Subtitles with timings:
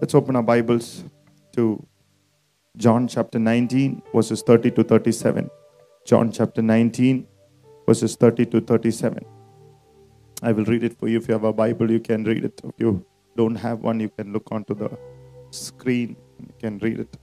[0.00, 1.02] Let's open our Bibles
[1.56, 1.84] to
[2.76, 5.50] John chapter 19, verses 30 to 37.
[6.06, 7.26] John chapter 19,
[7.84, 9.24] verses 30 to 37.
[10.40, 11.18] I will read it for you.
[11.18, 12.60] If you have a Bible, you can read it.
[12.62, 13.04] If you
[13.36, 14.96] don't have one, you can look onto the
[15.50, 17.16] screen and you can read it.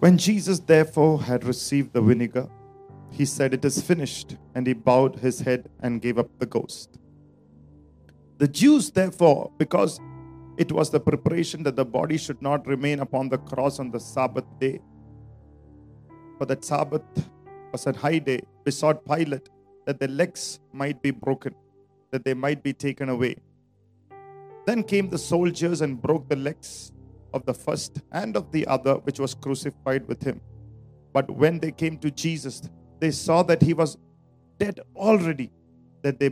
[0.00, 2.48] When Jesus therefore had received the vinegar,
[3.12, 4.36] he said, It is finished.
[4.56, 6.98] And he bowed his head and gave up the ghost.
[8.38, 10.00] The Jews, therefore, because
[10.56, 14.00] it was the preparation that the body should not remain upon the cross on the
[14.00, 14.80] Sabbath day,
[16.38, 17.02] for that Sabbath
[17.72, 19.48] was a high day, besought Pilate
[19.86, 21.54] that the legs might be broken,
[22.10, 23.36] that they might be taken away.
[24.66, 26.92] Then came the soldiers and broke the legs
[27.34, 30.40] of the first and of the other, which was crucified with him.
[31.12, 32.62] But when they came to Jesus,
[33.00, 33.98] they saw that he was
[34.58, 35.50] dead already,
[36.02, 36.30] that they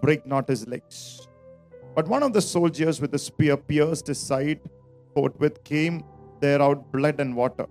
[0.00, 1.28] break not his legs.
[1.94, 4.60] But one of the soldiers with a spear pierced his side,
[5.14, 6.04] forthwith came
[6.40, 7.66] there out blood and water.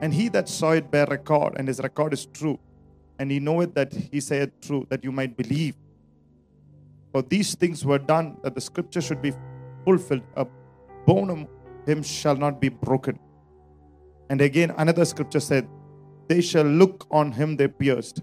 [0.00, 2.58] And he that saw it bear record, and his record is true.
[3.18, 5.76] And he knoweth that he saith true, that you might believe.
[7.12, 9.32] For these things were done, that the scripture should be
[9.84, 10.22] fulfilled.
[10.36, 10.46] A
[11.06, 11.46] bone of
[11.86, 13.18] him shall not be broken.
[14.30, 15.68] And again, another scripture said,
[16.28, 18.22] They shall look on him they pierced.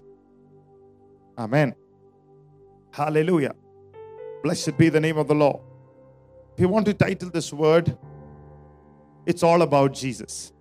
[1.36, 1.74] Amen.
[2.92, 3.54] Hallelujah.
[4.42, 5.60] Blessed be the name of the Lord.
[6.54, 7.96] If you want to title this word,
[9.26, 10.52] it's all about Jesus.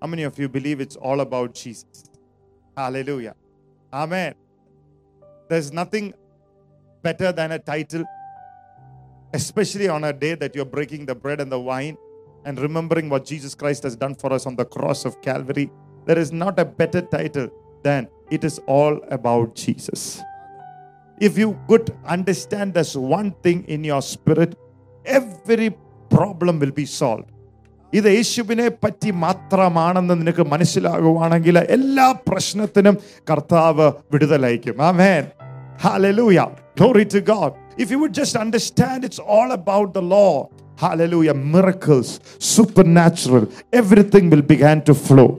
[0.00, 2.04] How many of you believe it's all about Jesus?
[2.76, 3.34] Hallelujah.
[3.92, 4.34] Amen.
[5.48, 6.14] There's nothing
[7.02, 8.04] better than a title,
[9.32, 11.96] especially on a day that you're breaking the bread and the wine
[12.44, 15.70] and remembering what Jesus Christ has done for us on the cross of Calvary.
[16.06, 17.48] There is not a better title
[17.82, 20.22] than it is all about Jesus.
[21.27, 24.51] If you could understand this one thing in your spirit,
[25.05, 25.69] every
[26.09, 27.27] problem will be solved.
[27.93, 32.97] ഇത് യേശുവിനെ പറ്റി മാത്രമാണെന്ന് നിനക്ക് മനസ്സിലാകുവാണെങ്കിൽ എല്ലാ പ്രശ്നത്തിനും
[33.29, 35.25] കർത്താവ് വിടുതലയക്കും ആമേൻ
[35.79, 36.47] Hallelujah.
[36.75, 37.51] Glory to God.
[37.77, 40.33] If you would just understand it's all about the law.
[40.77, 41.33] Hallelujah.
[41.33, 45.29] Miracles, supernatural, everything will begin to flow.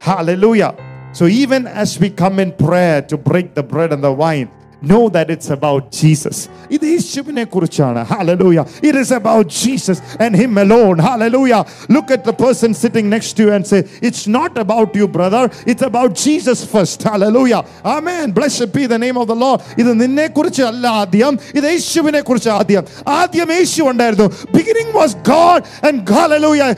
[0.00, 0.72] Hallelujah.
[1.12, 4.50] So even as we come in prayer to break the bread and the wine,
[4.90, 6.36] know that it's about Jesus.
[6.74, 8.64] ഇത് യേശുവിനെ കുറിച്ചാണ് Hallelujah.
[8.88, 10.98] It is about Jesus and Him alone.
[11.08, 11.62] Hallelujah.
[11.96, 15.44] Look at the person sitting next to you and say, It's not about you, brother.
[15.66, 17.02] It's about Jesus first.
[17.02, 17.62] Hallelujah.
[17.96, 18.32] Amen.
[18.38, 19.60] Blessed be the name of the Lord.
[19.82, 22.84] ഇത് നിന്നെ കുറിച്ച് അല്ല ആദ്യം ഇത് യേശുവിനെ കുറിച്ച് ആദ്യം
[23.20, 26.68] ആദ്യം യേശു ഉണ്ടായിരുന്നു beginning was God and hallelujah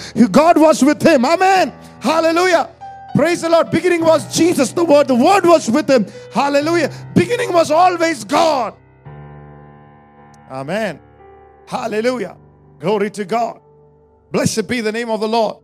[0.40, 1.24] God was with him.
[1.24, 1.66] Amen.
[2.00, 2.64] Hallelujah.
[3.15, 3.71] Praise the Lord.
[3.71, 5.07] Beginning was Jesus, the Word.
[5.07, 6.05] The Word was with him.
[6.33, 6.91] Hallelujah.
[7.13, 8.75] Beginning was always God.
[10.49, 10.99] Amen.
[11.67, 12.37] Hallelujah.
[12.79, 13.61] Glory to God.
[14.31, 15.57] Blessed be the name of the Lord.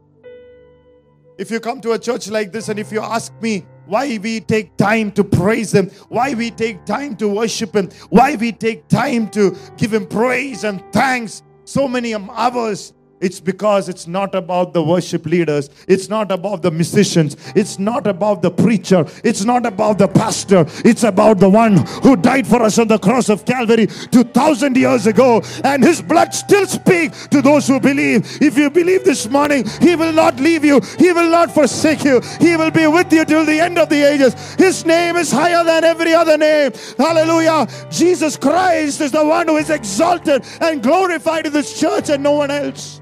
[1.37, 4.41] If you come to a church like this and if you ask me why we
[4.41, 8.87] take time to praise Him, why we take time to worship Him, why we take
[8.87, 14.73] time to give Him praise and thanks, so many hours, it's because it's not about
[14.73, 15.69] the worship leaders.
[15.87, 17.35] It's not about the musicians.
[17.55, 19.05] It's not about the preacher.
[19.23, 20.65] It's not about the pastor.
[20.85, 25.07] It's about the one who died for us on the cross of Calvary 2000 years
[25.07, 25.41] ago.
[25.63, 28.41] And his blood still speaks to those who believe.
[28.41, 30.79] If you believe this morning, he will not leave you.
[30.99, 32.21] He will not forsake you.
[32.39, 34.35] He will be with you till the end of the ages.
[34.55, 36.71] His name is higher than every other name.
[36.97, 37.67] Hallelujah.
[37.89, 42.33] Jesus Christ is the one who is exalted and glorified in this church and no
[42.33, 43.01] one else.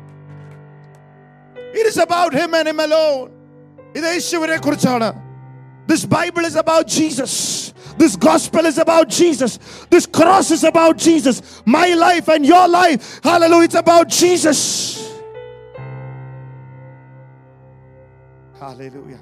[1.81, 3.29] It is about him and him alone.
[3.99, 5.11] ഇത് യേശുവിനെ കുറിച്ചാണ്
[5.91, 7.33] This Bible is about Jesus.
[8.03, 9.53] This gospel is about Jesus.
[9.95, 11.37] This cross is about Jesus.
[11.77, 13.21] My life and your life.
[13.25, 13.65] Hallelujah.
[13.69, 14.61] It's about Jesus.
[18.61, 19.21] Hallelujah.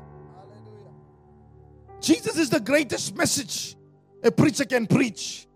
[2.01, 3.77] Jesus is the greatest message
[4.23, 5.47] a preacher can preach.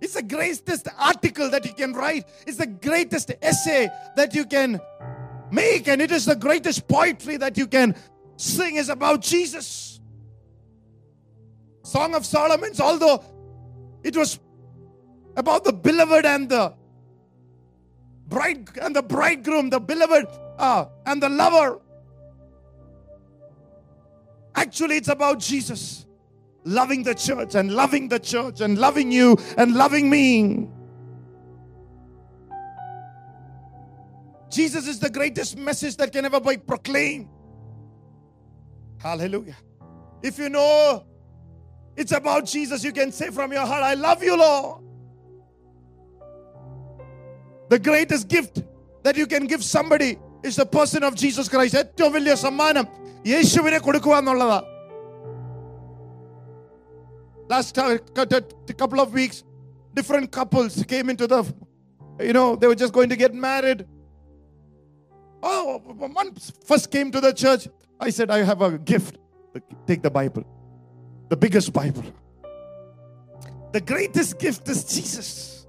[0.00, 2.24] It's the greatest article that you can write.
[2.46, 4.80] It's the greatest essay that you can
[5.51, 7.95] make, and it is the greatest poetry that you can
[8.37, 9.99] sing is about Jesus.
[11.83, 13.23] Song of Solomon's, although
[14.03, 14.39] it was
[15.35, 16.73] about the beloved and the
[18.27, 21.79] bride and the bridegroom, the beloved uh, and the lover.
[24.55, 26.05] Actually, it's about Jesus
[26.65, 30.67] loving the church and loving the church and loving you and loving me.
[34.50, 37.28] Jesus is the greatest message that can ever be proclaimed.
[38.98, 39.56] Hallelujah.
[40.22, 41.04] If you know
[41.96, 44.82] it's about Jesus, you can say from your heart, I love you, Lord.
[47.68, 48.62] The greatest gift
[49.02, 51.74] that you can give somebody is the person of Jesus Christ.
[51.82, 52.86] ഏറ്റവും വലിയ സമ്മാനം
[53.32, 54.60] യേശുവിനെ കൊടുക്കുക എന്നുള്ളതാ
[57.52, 59.44] Last time, a couple of weeks,
[59.98, 61.40] different couples came into the,
[62.18, 63.80] you know, they were just going to get married.
[65.41, 66.33] Oh, one
[66.65, 67.67] first came to the church.
[67.99, 69.17] I said, I have a gift.
[69.87, 70.43] Take the Bible,
[71.29, 72.03] the biggest Bible.
[73.71, 75.67] The greatest gift is Jesus.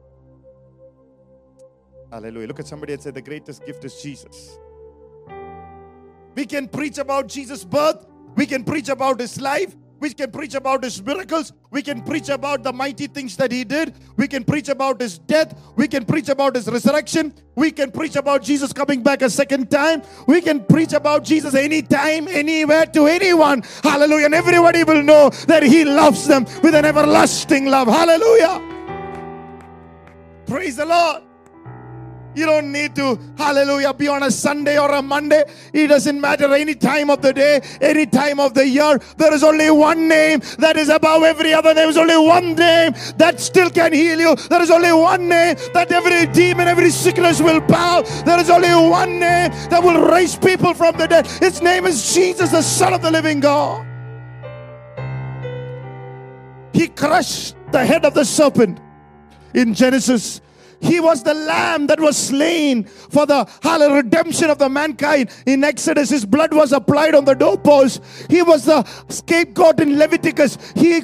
[2.11, 2.49] Hallelujah.
[2.49, 4.58] Look at somebody and say, The greatest gift is Jesus.
[6.34, 8.06] We can preach about Jesus' birth,
[8.37, 12.29] we can preach about his life, we can preach about his miracles, we can preach
[12.29, 16.05] about the mighty things that he did, we can preach about his death, we can
[16.05, 20.41] preach about his resurrection, we can preach about Jesus coming back a second time, we
[20.41, 23.62] can preach about Jesus anytime, anywhere, to anyone.
[23.82, 24.26] Hallelujah.
[24.26, 27.88] And everybody will know that he loves them with an everlasting love.
[27.88, 28.61] Hallelujah.
[30.47, 31.29] Praise the Lord.
[32.34, 35.44] You don't need to, hallelujah, be on a Sunday or a Monday.
[35.72, 38.98] It doesn't matter any time of the day, any time of the year.
[39.16, 41.74] There is only one name that is above every other.
[41.74, 44.36] There is only one name that still can heal you.
[44.36, 48.02] There is only one name that every demon, every sickness will bow.
[48.24, 51.26] There is only one name that will raise people from the dead.
[51.26, 53.86] His name is Jesus, the Son of the living God.
[56.72, 58.80] He crushed the head of the serpent
[59.52, 60.40] in Genesis
[60.80, 63.46] he was the lamb that was slain for the
[63.92, 65.30] redemption of the mankind.
[65.46, 68.02] In Exodus, his blood was applied on the doorpost.
[68.28, 70.56] He was the scapegoat in Leviticus.
[70.74, 71.02] He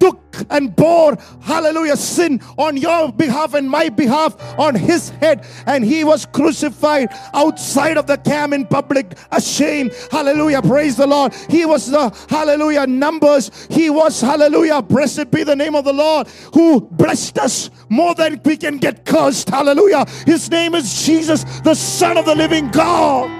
[0.00, 5.44] took and bore, hallelujah, sin on your behalf and my behalf on his head.
[5.66, 9.92] And he was crucified outside of the camp in public, ashamed.
[10.10, 11.34] Hallelujah, praise the Lord.
[11.48, 13.50] He was the, hallelujah, numbers.
[13.70, 18.40] He was, hallelujah, blessed be the name of the Lord who blessed us more than
[18.44, 19.48] we can get cursed.
[19.48, 20.06] Hallelujah.
[20.26, 23.30] His name is Jesus, the Son of the living God.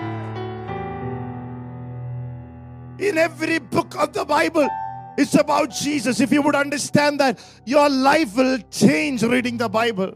[3.00, 4.68] In every book of the Bible,
[5.17, 6.19] it's about Jesus.
[6.19, 10.11] If you would understand that, your life will change reading the Bible.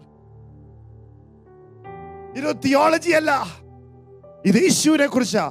[2.37, 3.31] ഇത് theology അല്ല
[4.49, 5.45] ഇത് യേശുവിനെ കുറിച്ചാ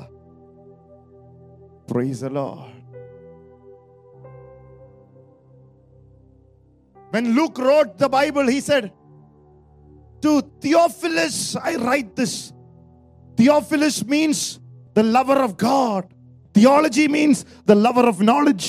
[1.93, 2.31] price
[7.15, 8.85] When Luke wrote the Bible, he said,
[10.23, 10.31] To
[10.63, 11.37] Theophilus,
[11.71, 12.53] I write this.
[13.39, 14.39] Theophilus means
[14.95, 16.05] the lover of God.
[16.53, 18.67] Theology means the lover of knowledge.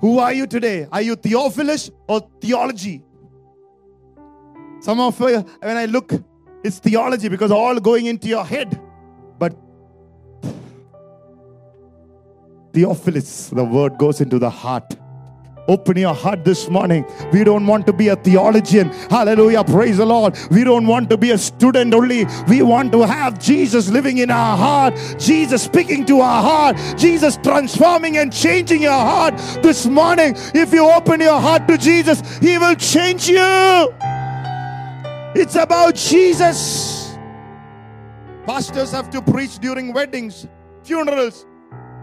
[0.00, 0.86] Who are you today?
[0.92, 3.02] Are you Theophilus or theology?
[4.80, 6.12] Some of you, when I look,
[6.62, 8.80] it's theology because all going into your head.
[9.38, 9.56] But
[12.72, 14.96] Theophilus, the word goes into the heart.
[15.68, 17.04] Open your heart this morning.
[17.32, 18.90] We don't want to be a theologian.
[19.10, 19.64] Hallelujah.
[19.64, 20.38] Praise the Lord.
[20.50, 22.24] We don't want to be a student only.
[22.48, 27.36] We want to have Jesus living in our heart, Jesus speaking to our heart, Jesus
[27.42, 30.34] transforming and changing your heart this morning.
[30.54, 33.92] If you open your heart to Jesus, He will change you.
[35.34, 37.16] It's about Jesus.
[38.46, 40.46] Pastors have to preach during weddings,
[40.84, 41.44] funerals,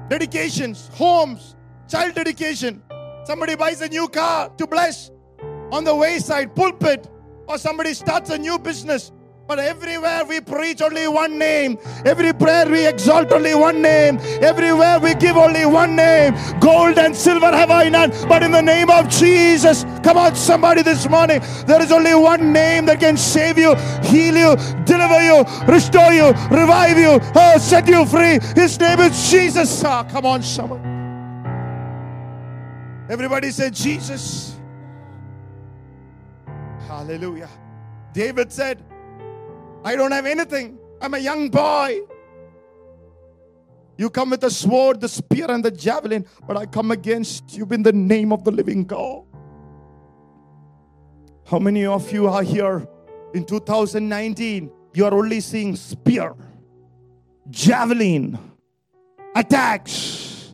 [0.10, 1.56] dedications, homes,
[1.88, 2.84] child dedication.
[3.24, 5.10] Somebody buys a new car to bless
[5.72, 7.10] on the wayside, pulpit,
[7.48, 9.12] or somebody starts a new business.
[9.48, 11.78] But everywhere we preach only one name.
[12.06, 14.20] Every prayer we exalt only one name.
[14.42, 16.34] Everywhere we give only one name.
[16.62, 19.84] Gold and silver have I none, but in the name of Jesus.
[20.02, 21.42] Come on, somebody this morning.
[21.66, 26.28] There is only one name that can save you, heal you, deliver you, restore you,
[26.50, 28.40] revive you, oh, set you free.
[28.56, 29.84] His name is Jesus.
[29.84, 30.93] Ah, come on, somebody.
[33.10, 34.56] Everybody said, Jesus.
[36.88, 37.50] Hallelujah.
[38.14, 38.84] David said,
[39.84, 40.78] I don't have anything.
[41.02, 42.00] I'm a young boy.
[43.98, 47.68] You come with the sword, the spear, and the javelin, but I come against you
[47.72, 49.24] in the name of the living God.
[51.46, 52.88] How many of you are here
[53.34, 54.72] in 2019?
[54.94, 56.36] You are only seeing spear,
[57.50, 58.40] javelin,
[59.36, 60.54] attacks,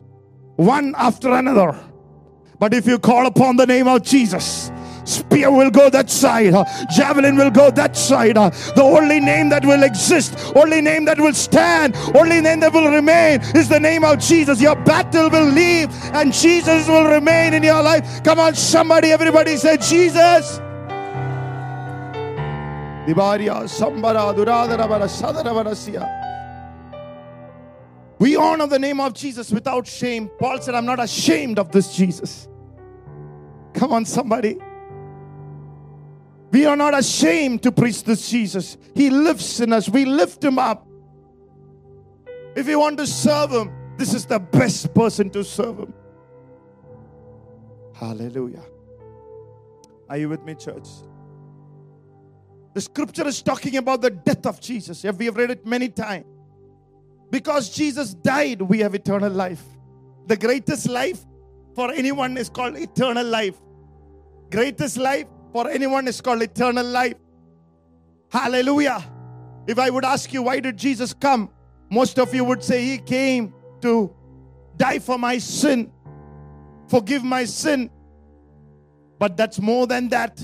[0.56, 1.89] one after another.
[2.60, 4.70] But if you call upon the name of Jesus,
[5.04, 6.52] spear will go that side,
[6.94, 8.36] javelin will go that side.
[8.36, 12.90] the only name that will exist, only name that will stand, only name that will
[12.92, 14.60] remain is the name of Jesus.
[14.60, 18.22] Your battle will leave and Jesus will remain in your life.
[18.24, 20.60] Come on, somebody, everybody say, Jesus.
[28.18, 30.30] We honor the name of Jesus without shame.
[30.38, 32.49] Paul said, I'm not ashamed of this Jesus.
[33.74, 34.58] Come on, somebody.
[36.50, 38.76] We are not ashamed to preach this Jesus.
[38.94, 39.88] He lives in us.
[39.88, 40.86] We lift him up.
[42.56, 45.94] If you want to serve him, this is the best person to serve him.
[47.94, 48.64] Hallelujah.
[50.08, 50.88] Are you with me, church?
[52.74, 55.04] The scripture is talking about the death of Jesus.
[55.04, 56.24] We have read it many times.
[57.30, 59.62] Because Jesus died, we have eternal life.
[60.26, 61.24] The greatest life
[61.74, 63.60] for anyone is called eternal life.
[64.50, 67.14] Greatest life for anyone is called eternal life.
[68.30, 69.02] Hallelujah.
[69.66, 71.50] If I would ask you, why did Jesus come?
[71.90, 74.14] Most of you would say, He came to
[74.76, 75.92] die for my sin,
[76.88, 77.90] forgive my sin.
[79.18, 80.40] But that's more than that.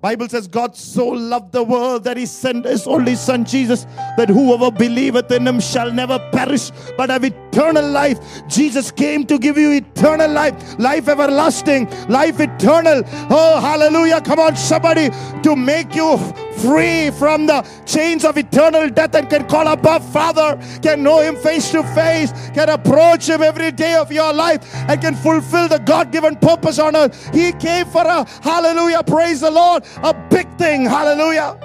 [0.00, 3.84] Bible says God so loved the world that he sent his only son Jesus
[4.16, 8.46] that whoever believeth in him shall never perish but have eternal life.
[8.48, 13.02] Jesus came to give you eternal life, life everlasting, life eternal.
[13.30, 14.20] Oh hallelujah.
[14.20, 15.10] Come on somebody
[15.42, 16.18] to make you
[16.58, 21.36] free from the chains of eternal death and can call above Father, can know Him
[21.36, 25.78] face to face, can approach Him every day of your life, and can fulfill the
[25.78, 27.34] God given purpose on earth.
[27.34, 31.58] He came for a hallelujah, praise the Lord, a big thing, hallelujah.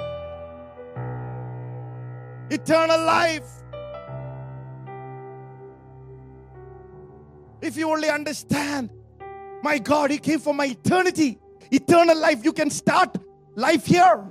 [2.50, 3.57] Eternal life.
[7.60, 8.90] If you only understand,
[9.62, 11.38] my God, He came for my eternity,
[11.70, 12.44] eternal life.
[12.44, 13.16] You can start
[13.56, 14.24] life here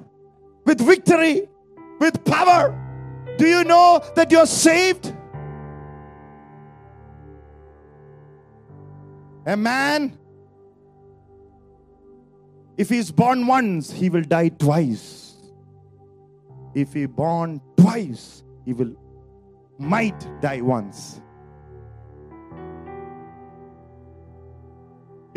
[0.66, 1.48] with victory,
[2.00, 2.76] with power.
[3.38, 5.14] Do you know that you're saved?
[9.46, 10.18] A man,
[12.78, 15.36] if he's born once, he will die twice.
[16.74, 18.94] If he born twice, he will
[19.80, 21.22] might die once.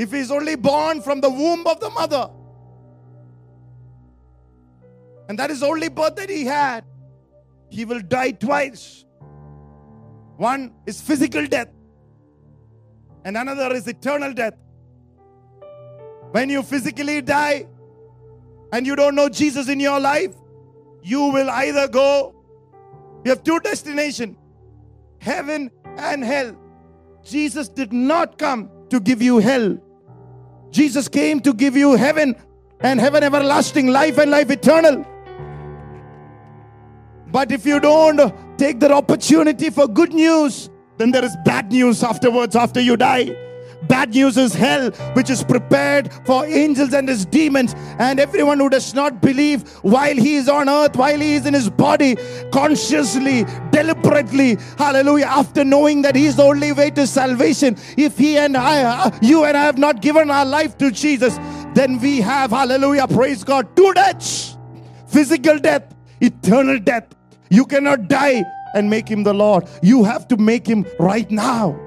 [0.02, 2.30] If he's only born from the womb of the mother,
[5.28, 6.86] and that is the only birth that he had,
[7.68, 9.04] he will die twice.
[10.38, 11.68] One is physical death,
[13.26, 14.54] and another is eternal death.
[16.30, 17.66] When you physically die
[18.72, 20.34] and you don't know Jesus in your life,
[21.02, 22.34] you will either go,
[23.26, 24.38] you have two destinations
[25.18, 26.56] heaven and hell.
[27.22, 29.78] Jesus did not come to give you hell,
[30.70, 32.36] Jesus came to give you heaven
[32.80, 35.04] and heaven everlasting, life and life eternal.
[37.30, 42.02] But if you don't take that opportunity for good news, then there is bad news
[42.02, 43.49] afterwards after you die.
[43.88, 48.68] Bad news is hell, which is prepared for angels and his demons, and everyone who
[48.68, 52.16] does not believe while he is on earth, while he is in his body,
[52.52, 57.76] consciously, deliberately, hallelujah, after knowing that he is the only way to salvation.
[57.96, 61.38] If he and I, uh, you and I have not given our life to Jesus,
[61.74, 64.56] then we have, hallelujah, praise God, two deaths
[65.10, 67.14] physical death, eternal death.
[67.50, 68.44] You cannot die
[68.74, 69.68] and make him the Lord.
[69.82, 71.78] You have to make him right now.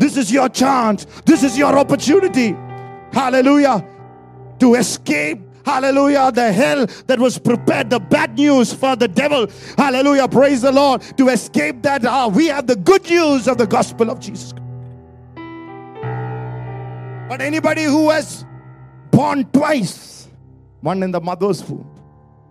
[0.00, 1.04] This is your chance.
[1.26, 2.56] This is your opportunity.
[3.12, 3.86] Hallelujah.
[4.58, 6.32] To escape Hallelujah.
[6.32, 9.46] The hell that was prepared, the bad news for the devil.
[9.76, 10.26] Hallelujah.
[10.26, 11.02] Praise the Lord.
[11.18, 14.54] To escape that, uh, we have the good news of the gospel of Jesus.
[17.28, 18.44] But anybody who was
[19.10, 20.28] born twice,
[20.80, 21.86] one in the mother's womb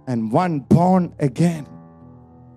[0.08, 1.68] and one born again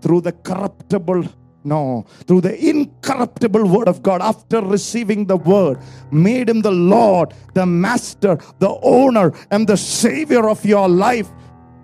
[0.00, 1.25] through the corruptible
[1.64, 5.78] no, through the incorruptible word of God, after receiving the word,
[6.11, 11.28] made him the Lord, the master, the owner, and the savior of your life.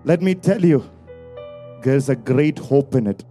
[0.05, 0.89] Let me tell you,
[1.83, 3.25] there's a great hope in it.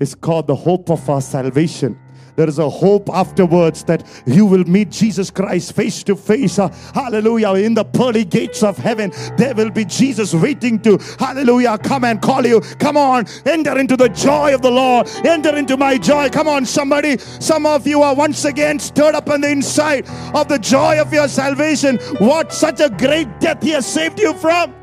[0.00, 1.98] It's called the hope of our salvation
[2.40, 6.58] there is a hope afterwards that you will meet Jesus Christ face to face.
[6.58, 7.52] Uh, hallelujah.
[7.52, 12.22] In the pearly gates of heaven, there will be Jesus waiting to, hallelujah, come and
[12.22, 12.62] call you.
[12.78, 15.06] Come on, enter into the joy of the Lord.
[15.22, 16.30] Enter into my joy.
[16.30, 17.18] Come on, somebody.
[17.18, 21.12] Some of you are once again stirred up on the inside of the joy of
[21.12, 21.98] your salvation.
[22.20, 24.74] What such a great death He has saved you from.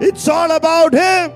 [0.00, 1.30] It's all about Him.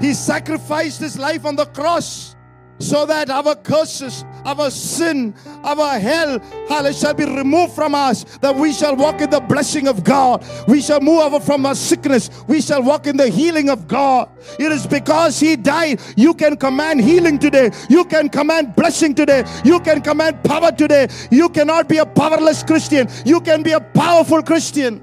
[0.00, 2.34] He sacrificed His life on the cross
[2.78, 8.54] so that our curses, our sin, our hell, hell shall be removed from us, that
[8.54, 10.44] we shall walk in the blessing of God.
[10.66, 12.30] We shall move over from our sickness.
[12.46, 14.28] We shall walk in the healing of God.
[14.58, 16.00] It is because He died.
[16.16, 17.70] You can command healing today.
[17.88, 19.44] You can command blessing today.
[19.64, 21.08] You can command power today.
[21.30, 23.08] You cannot be a powerless Christian.
[23.24, 25.00] You can be a powerful Christian.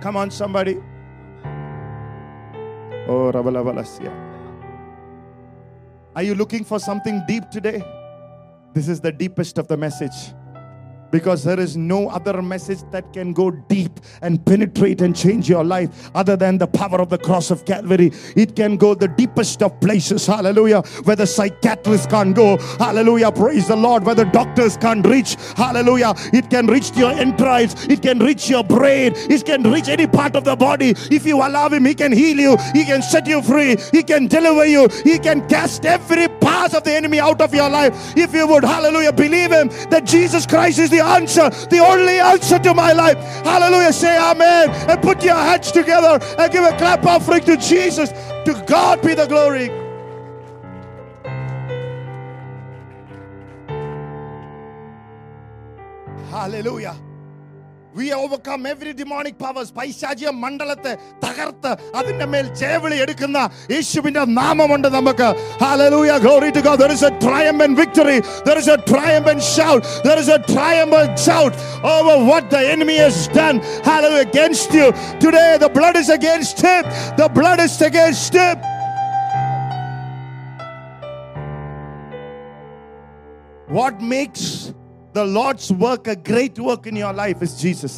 [0.00, 0.76] Come on, somebody.
[3.08, 4.27] Oh, Rabalavalasya.
[6.18, 7.80] Are you looking for something deep today?
[8.74, 10.34] This is the deepest of the message.
[11.10, 15.64] Because there is no other message that can go deep and penetrate and change your
[15.64, 18.12] life other than the power of the cross of Calvary.
[18.36, 23.68] It can go the deepest of places, hallelujah, where the psychiatrists can't go, hallelujah, praise
[23.68, 26.14] the Lord, where the doctors can't reach, hallelujah.
[26.32, 30.36] It can reach your entrails, it can reach your brain, it can reach any part
[30.36, 30.94] of the body.
[31.10, 34.26] If you allow Him, He can heal you, He can set you free, He can
[34.26, 38.16] deliver you, He can cast every part of the enemy out of your life.
[38.16, 42.58] If you would, hallelujah, believe Him that Jesus Christ is the answer, the only answer
[42.58, 43.18] to my life.
[43.44, 43.92] Hallelujah.
[43.92, 48.10] Say amen and put your hands together and give a clap offering to Jesus.
[48.10, 49.70] To God be the glory.
[56.30, 57.07] Hallelujah.
[57.95, 60.93] We overcome every demonic powers പൈശാചിക മണ്ഡലത്തെ
[61.23, 63.39] തകർത്ത് അതിന്റെ മേൽ ജയവിളി എടുക്കുന്ന
[63.73, 65.27] യേശുവിന്റെ നാമമുണ്ട് നമുക്ക്
[65.63, 68.17] hallelujah glory to god there is a triumphant victory
[68.47, 71.53] there is a triumphant shout there is a triumphant shout
[71.95, 74.87] over what the enemy has done hallelujah against you
[75.25, 76.83] today the blood is against him
[77.21, 78.57] the blood is against him
[83.79, 84.45] what makes
[85.13, 87.95] the Lord's work a great work in your life is Jesus.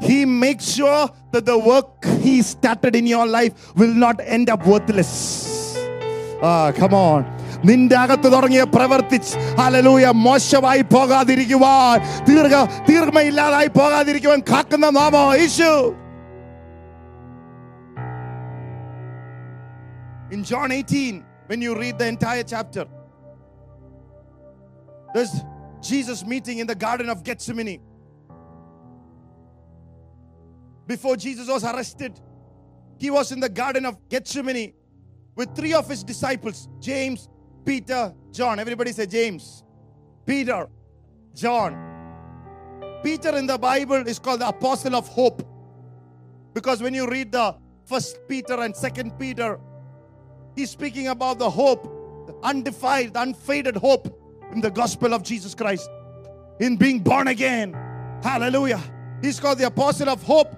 [0.00, 4.66] He makes sure that the work He started in your life will not end up
[4.66, 5.12] worthless.
[6.42, 7.22] Ah, come on.
[7.68, 11.94] നിന്റെ അകത്ത് തുടങ്ങിയ പ്രവർത്തിച്ച് ഹലലൂയ മോശമായി പോകാതിരിക്കുവാൻ
[12.28, 12.54] ദീർഘ
[12.88, 15.70] ദീർഘമയില്ലാതായി പോകാതിരിക്കുവാൻ കാക്കുന്ന നാമോ യേശു
[20.30, 21.16] In John 18,
[21.48, 22.84] when you read the entire chapter,
[25.13, 25.43] there's
[25.81, 27.81] Jesus meeting in the Garden of Gethsemane.
[30.87, 32.19] Before Jesus was arrested,
[32.97, 34.73] he was in the Garden of Gethsemane
[35.35, 37.29] with three of his disciples James,
[37.65, 38.59] Peter, John.
[38.59, 39.63] Everybody say James,
[40.25, 40.67] Peter,
[41.33, 41.85] John.
[43.03, 45.47] Peter in the Bible is called the apostle of hope
[46.53, 49.59] because when you read the first Peter and second Peter,
[50.55, 51.83] he's speaking about the hope,
[52.27, 54.18] the undefiled, unfaded hope
[54.51, 55.89] in the gospel of Jesus Christ,
[56.59, 57.73] in being born again.
[58.23, 58.81] Hallelujah.
[59.21, 60.55] He's called the apostle of hope.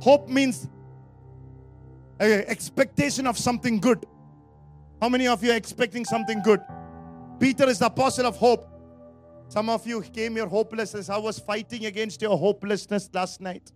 [0.00, 0.68] Hope means
[2.20, 4.04] expectation of something good.
[5.00, 6.60] How many of you are expecting something good?
[7.38, 8.66] Peter is the apostle of hope.
[9.48, 11.08] Some of you came here hopeless.
[11.08, 13.72] I was fighting against your hopelessness last night.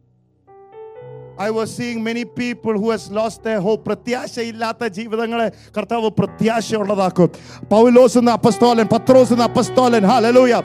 [1.40, 3.82] I was seeing many people who has lost their hope.
[3.86, 5.46] പ്രത്യാശയില്ലാത്ത ജീവിതങ്ങളെ
[5.78, 7.30] കർത്താവ് പ്രത്യാശയുള്ളതാക്കും
[7.74, 10.56] പൗലോസ് എന്ന അപ്പസ്തോലൻ പത്രോസ് എന്ന അപ്പസ്തോലൻ hallelujah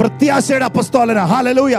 [0.00, 1.76] പ്രത്യാശയുടെ അപ്പസ്തോലന hallelujah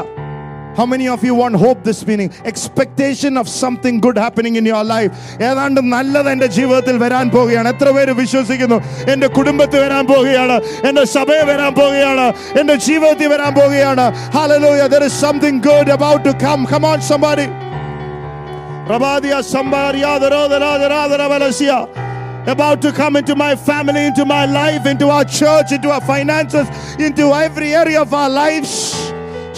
[0.77, 2.29] How many of you want hope this meaning?
[2.51, 5.11] Expectation of something good happening in your life.
[5.49, 8.77] ഏതാണ്ട് നല്ലത് എൻ്റെ ജീവിതത്തിൽ വരാൻ പോവുകയാണ് എത്ര പേര് വിശ്വസിക്കുന്നു
[9.13, 10.55] എൻ്റെ കുടുംബത്തിൽ വരാൻ പോവുകയാണ്
[10.89, 12.25] എൻ്റെ സഭയിൽ വരാൻ പോവുകയാണ്
[12.61, 14.05] എൻ്റെ ജീവിതത്തിൽ വരാൻ പോവുകയാണ്
[14.37, 14.87] Hallelujah.
[14.89, 16.65] There is something good about to come.
[16.65, 17.47] Come on, somebody.
[18.87, 20.19] Rabadia Sambaria
[21.29, 21.77] Valencia
[22.45, 26.67] about to come into my family, into my life, into our church, into our finances,
[26.99, 28.73] into every area of our lives.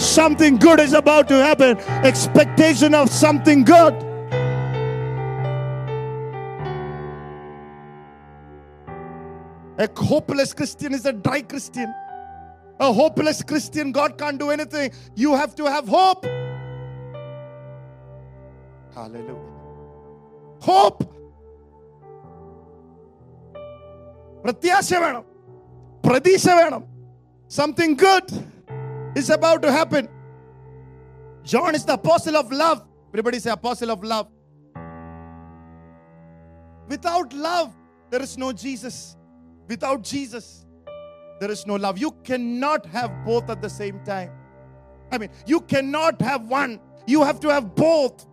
[0.00, 1.78] Something good is about to happen.
[2.04, 3.94] Expectation of something good.
[9.78, 11.92] A hopeless Christian is a dry Christian.
[12.80, 14.90] A hopeless Christian, God can't do anything.
[15.14, 16.24] You have to have hope.
[18.94, 19.52] Hallelujah.
[20.60, 21.02] Hope.
[24.44, 25.24] പ്രത്യാശ വേണം
[26.06, 26.82] പ്രതീക്ഷ വേണം
[27.50, 28.34] something good
[29.15, 30.09] is about to happen.
[31.43, 32.85] John is the apostle of love.
[33.09, 34.27] Everybody say apostle of love.
[36.87, 37.73] Without love,
[38.09, 39.15] there is no Jesus.
[39.67, 40.65] Without Jesus,
[41.39, 41.97] there is no love.
[41.97, 44.31] You cannot have both at the same time.
[45.11, 46.79] I mean, you cannot have one.
[47.07, 48.25] You have to have both.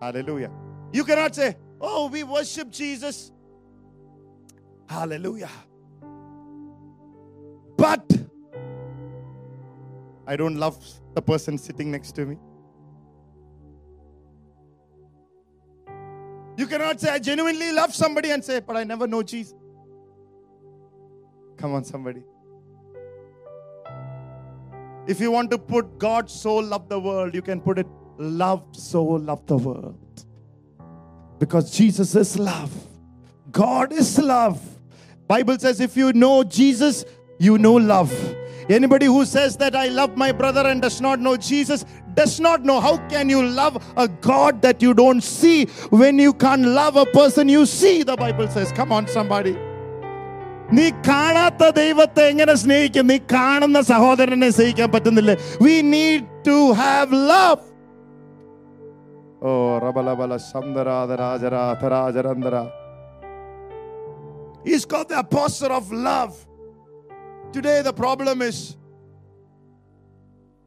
[0.00, 0.50] Hallelujah.
[0.92, 3.32] You cannot say, Oh, we worship Jesus.
[4.88, 5.50] Hallelujah.
[7.76, 8.10] But
[10.26, 10.82] I don't love
[11.14, 12.36] the person sitting next to me.
[16.56, 19.54] You cannot say, I genuinely love somebody and say, but I never know Jesus.
[21.56, 22.22] Come on, somebody.
[25.06, 27.86] If you want to put God so loved the world, you can put it
[28.18, 30.24] love so loved the world.
[31.38, 32.72] Because Jesus is love.
[33.52, 34.60] God is love.
[35.28, 37.04] Bible says if you know Jesus,
[37.38, 38.12] you know love.
[38.69, 42.63] Anybody who says that I love my brother and does not know Jesus does not
[42.63, 45.65] know how can you love a God that you don't see
[46.01, 49.55] when you can't love a person you see the Bible says come on somebody
[50.77, 57.59] നീ കാണാത്ത ദൈവത്തെ എങ്ങനെ സ്നേഹിക്കും നീ കാണുന്ന സഹോദരനെ സ്നേഹിക്കാൻ പറ്റുന്നില്ലേ V need to have love
[59.49, 59.51] oh
[59.85, 62.55] റബലബല സന്ദരാധരാജരാധരാജരന്തര
[64.63, 66.35] He's called the apostle of love.
[67.55, 68.77] Today, the problem is,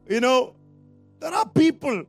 [0.08, 0.54] you know,
[1.20, 2.04] there are people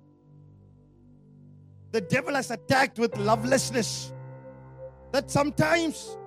[1.91, 4.11] the devil has attacked with lovelessness
[5.13, 6.17] that sometimes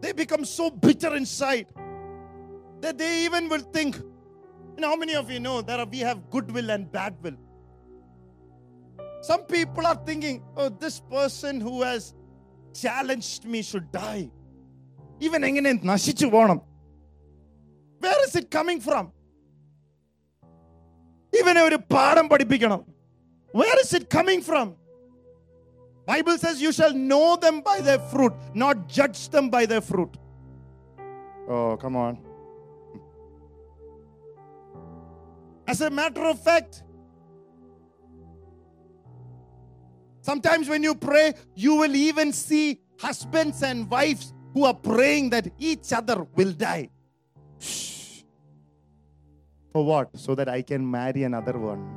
[0.00, 1.66] they become so bitter inside
[2.80, 3.96] that they even will think.
[3.96, 7.36] You know, how many of you know that we have goodwill and bad will?
[9.22, 12.14] Some people are thinking, oh, this person who has
[12.72, 14.30] challenged me should die.
[15.26, 16.58] Even എങ്ങനെ നശിച്ചു പോണം
[18.04, 19.06] where is it coming from
[21.32, 22.82] ഇവനെ ഒരു പാഠം പഠിപ്പിക്കണം
[23.54, 24.68] where is it coming from
[26.08, 30.12] Bible says you shall know them by their fruit not judge them by their fruit
[31.54, 32.14] oh come on
[35.72, 36.74] as a matter of fact
[40.24, 45.46] Sometimes when you pray, you will even see husbands and wives who are praying that
[45.56, 46.90] each other will die.
[47.61, 48.23] Shh.
[49.71, 50.09] For what?
[50.17, 51.87] So that I can marry another one.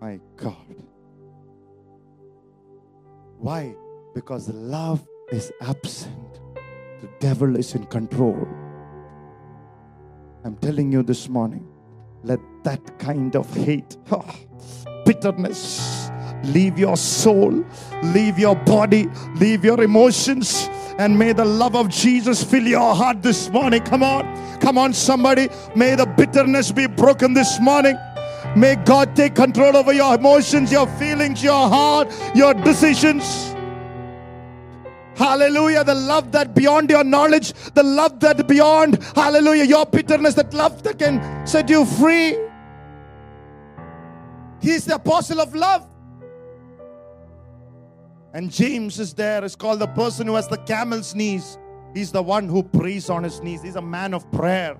[0.00, 0.76] My God.
[3.38, 3.74] Why?
[4.14, 6.40] Because love is absent,
[7.00, 8.46] the devil is in control.
[10.44, 11.66] I'm telling you this morning,
[12.22, 13.96] let that kind of hate,
[15.04, 16.10] bitterness,
[16.44, 17.64] leave your soul,
[18.02, 23.22] leave your body, leave your emotions, and may the love of Jesus fill your heart
[23.22, 23.82] this morning.
[23.82, 25.48] Come on, come on, somebody.
[25.74, 27.96] May the bitterness be broken this morning.
[28.56, 33.54] May God take control over your emotions, your feelings, your heart, your decisions.
[35.16, 35.84] Hallelujah.
[35.84, 40.82] The love that beyond your knowledge, the love that beyond, hallelujah, your bitterness, that love
[40.84, 42.36] that can set you free.
[44.60, 45.86] He's the apostle of love.
[48.34, 51.56] And James is there, is called the person who has the camel's knees.
[51.94, 53.62] He's the one who prays on his knees.
[53.62, 54.76] He's a man of prayer.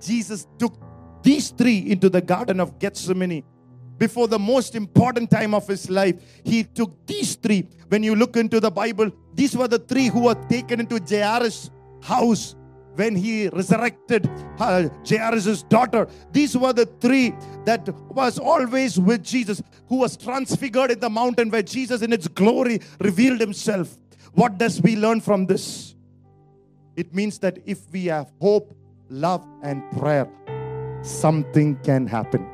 [0.00, 0.74] Jesus took
[1.24, 3.42] these three into the Garden of Gethsemane
[3.98, 6.16] before the most important time of his life.
[6.44, 7.68] He took these three.
[7.88, 11.68] When you look into the Bible, these were the three who were taken into Jairus'
[12.00, 12.54] house
[12.94, 14.28] when he resurrected
[14.58, 16.06] uh, Jairus' daughter.
[16.32, 21.50] These were the three that was always with Jesus, who was transfigured in the mountain
[21.50, 23.96] where Jesus in its glory revealed himself.
[24.32, 25.94] What does we learn from this?
[26.96, 28.76] It means that if we have hope,
[29.08, 30.28] love, and prayer,
[31.02, 32.48] something can happen.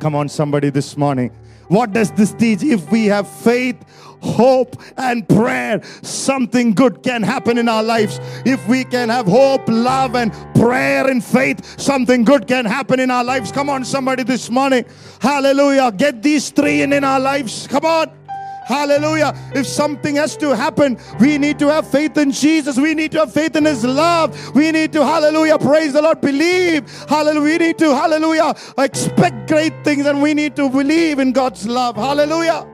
[0.00, 1.30] Come on, somebody, this morning.
[1.70, 2.64] What does this teach?
[2.64, 3.76] If we have faith,
[4.22, 8.18] hope, and prayer, something good can happen in our lives.
[8.44, 13.08] If we can have hope, love, and prayer and faith, something good can happen in
[13.08, 13.52] our lives.
[13.52, 14.84] Come on, somebody, this morning.
[15.20, 15.92] Hallelujah.
[15.92, 17.68] Get these three in in our lives.
[17.68, 18.19] Come on.
[18.66, 19.34] Hallelujah.
[19.54, 22.76] If something has to happen, we need to have faith in Jesus.
[22.76, 24.54] We need to have faith in His love.
[24.54, 26.88] We need to, hallelujah, praise the Lord, believe.
[27.08, 27.40] Hallelujah.
[27.40, 31.96] We need to, hallelujah, expect great things and we need to believe in God's love.
[31.96, 32.66] Hallelujah.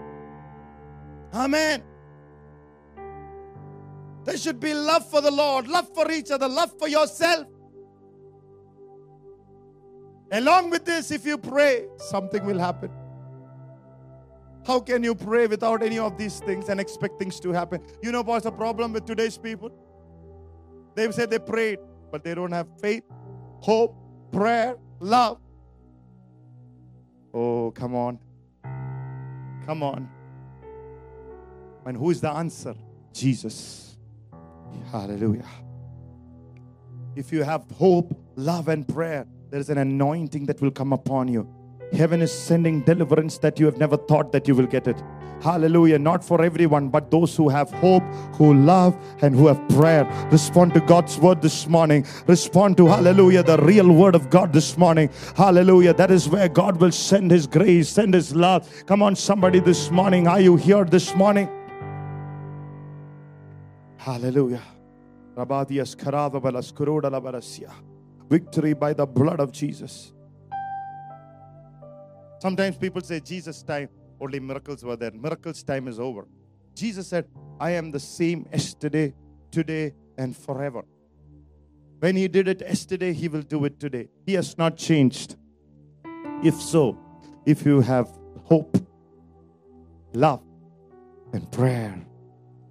[1.32, 1.82] Amen.
[4.24, 7.46] There should be love for the Lord, love for each other, love for yourself.
[10.32, 12.90] Along with this, if you pray, something will happen.
[14.66, 17.80] How can you pray without any of these things and expect things to happen?
[18.02, 19.70] You know what's the problem with today's people?
[20.96, 21.78] They say they prayed,
[22.10, 23.04] but they don't have faith,
[23.60, 23.94] hope,
[24.32, 25.38] prayer, love.
[27.32, 28.18] Oh, come on.
[29.64, 30.08] Come on.
[31.84, 32.74] And who is the answer?
[33.12, 33.96] Jesus.
[34.90, 35.46] Hallelujah.
[37.14, 41.28] If you have hope, love, and prayer, there is an anointing that will come upon
[41.28, 41.48] you.
[41.92, 45.02] Heaven is sending deliverance that you have never thought that you will get it.
[45.40, 45.98] Hallelujah.
[45.98, 48.02] Not for everyone, but those who have hope,
[48.34, 50.04] who love, and who have prayer.
[50.30, 52.06] Respond to God's word this morning.
[52.26, 55.10] Respond to, hallelujah, the real word of God this morning.
[55.36, 55.94] Hallelujah.
[55.94, 58.68] That is where God will send His grace, send His love.
[58.86, 60.26] Come on, somebody, this morning.
[60.26, 61.48] Are you here this morning?
[63.98, 64.62] Hallelujah.
[68.28, 70.12] Victory by the blood of Jesus.
[72.38, 73.88] Sometimes people say, Jesus' time,
[74.20, 75.10] only miracles were there.
[75.12, 76.26] Miracles' time is over.
[76.74, 77.26] Jesus said,
[77.58, 79.14] I am the same yesterday,
[79.50, 80.84] today, and forever.
[82.00, 84.08] When He did it yesterday, He will do it today.
[84.26, 85.36] He has not changed.
[86.42, 86.98] If so,
[87.46, 88.08] if you have
[88.44, 88.76] hope,
[90.12, 90.42] love,
[91.32, 91.98] and prayer,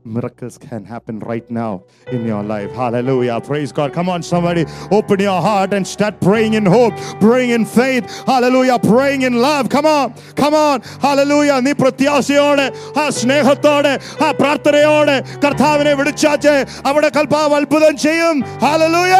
[0.04, 2.70] miracles can happen right now in your life.
[2.72, 3.40] Hallelujah.
[3.40, 3.92] Praise God.
[3.92, 8.04] Come on, somebody, open your heart and start praying in hope, praying in faith.
[8.26, 8.78] Hallelujah.
[8.78, 9.68] Praying in love.
[9.68, 10.80] Come on, come on.
[11.06, 11.58] Hallelujah.
[11.66, 12.66] നീ പ്രത്യാശയോടെ
[13.02, 13.94] ആ സ്നേഹത്തോടെ
[14.26, 16.54] ആ പ്രാർത്ഥനയോടെ കർത്താവിനെ വിളിച്ചാച്ച്
[16.90, 19.14] അവിടെ കൽപ്പാവ് അത്ഭുതം ചെയ്യും hallelujah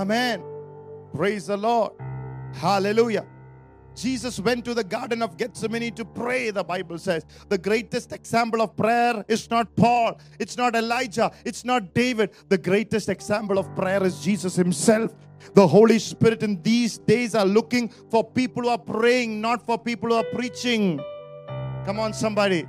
[0.00, 0.38] Amen.
[1.14, 1.92] Praise the Lord.
[2.54, 3.24] Hallelujah.
[3.94, 7.26] Jesus went to the Garden of Gethsemane to pray, the Bible says.
[7.48, 12.30] The greatest example of prayer is not Paul, it's not Elijah, it's not David.
[12.48, 15.14] The greatest example of prayer is Jesus Himself.
[15.54, 19.78] The Holy Spirit in these days are looking for people who are praying, not for
[19.78, 21.00] people who are preaching.
[21.84, 22.66] Come on, somebody.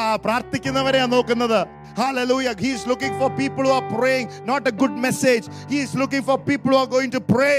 [0.00, 1.60] ആ പ്രാർത്ഥിക്കുന്നവരെയാ നോക്കുന്നത്
[2.00, 2.52] Hallelujah.
[2.64, 5.46] He is looking for people who are praying, not a good message.
[5.72, 7.58] He is looking for people who are going to pray.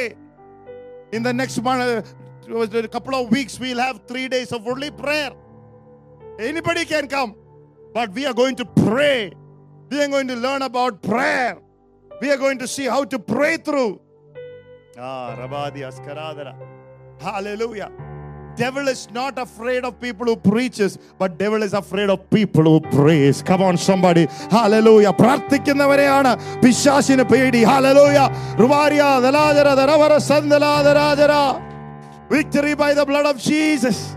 [1.12, 2.02] In the next one, uh,
[2.48, 5.32] a couple of weeks, we'll have three days of only prayer.
[6.40, 7.36] Anybody can come,
[7.94, 9.32] but we are going to pray.
[9.90, 11.58] We are going to learn about prayer.
[12.22, 14.02] We are going to see how to pray through.
[14.98, 16.56] Ah, Rabadi Askaradara.
[17.22, 17.92] Hallelujah.
[18.56, 22.80] Devil is not afraid of people who preaches, but devil is afraid of people who
[22.98, 23.42] prays.
[23.42, 24.28] Come on, somebody.
[24.52, 25.14] Hallelujah.
[25.22, 26.32] പ്രാർത്ഥിക്കുന്നവരെയാണ്
[26.64, 28.28] പിശാശിന് പേടി Hallelujah.
[28.64, 31.32] റുവാരിയ ദലാജര ദരവര സന്ദലാദരാജര
[32.31, 34.15] Victory by the blood of Jesus.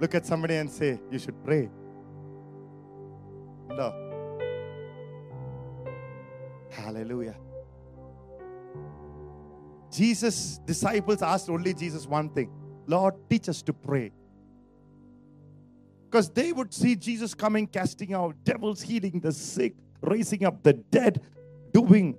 [0.00, 1.68] Look at somebody and say, You should pray.
[3.70, 3.92] No.
[6.70, 7.36] Hallelujah.
[9.90, 12.50] Jesus' disciples asked only Jesus one thing
[12.86, 14.12] Lord, teach us to pray.
[16.10, 20.72] Because they would see Jesus coming, casting out devils, healing the sick, raising up the
[20.72, 21.20] dead,
[21.72, 22.16] doing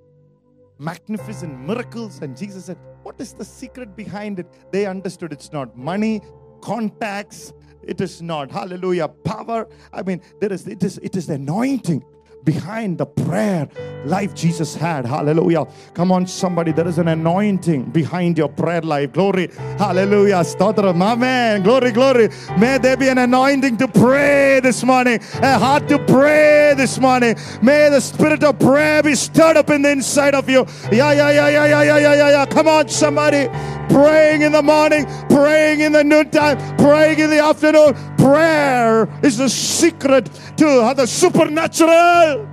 [0.80, 2.20] magnificent miracles.
[2.22, 4.46] And Jesus said, What is the secret behind it?
[4.72, 6.22] They understood it's not money,
[6.60, 9.68] contacts, it is not hallelujah power.
[9.92, 12.02] I mean, there is it is it is the anointing
[12.44, 13.68] behind the prayer
[14.04, 15.04] life Jesus had.
[15.04, 15.66] Hallelujah.
[15.94, 16.72] Come on, somebody.
[16.72, 19.12] There is an anointing behind your prayer life.
[19.12, 19.50] Glory.
[19.78, 20.42] Hallelujah.
[20.44, 21.02] Stotram.
[21.02, 21.62] Amen.
[21.62, 22.28] Glory, glory.
[22.58, 27.36] May there be an anointing to pray this morning, a heart to pray this morning.
[27.62, 30.66] May the spirit of prayer be stirred up in the inside of you.
[30.90, 32.30] Yeah, yeah, yeah, yeah, yeah, yeah, yeah, yeah.
[32.30, 32.46] yeah.
[32.46, 33.48] Come on, somebody.
[33.88, 37.94] Praying in the morning, praying in the noontime, praying in the afternoon.
[38.20, 40.26] Prayer is the secret
[40.58, 42.46] to the supernatural.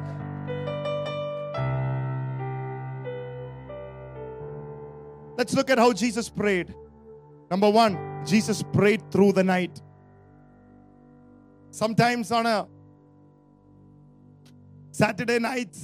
[5.37, 6.73] Let's look at how Jesus prayed.
[7.51, 9.81] Number one, Jesus prayed through the night.
[11.69, 12.65] Sometimes on a
[14.91, 15.77] Saturday night,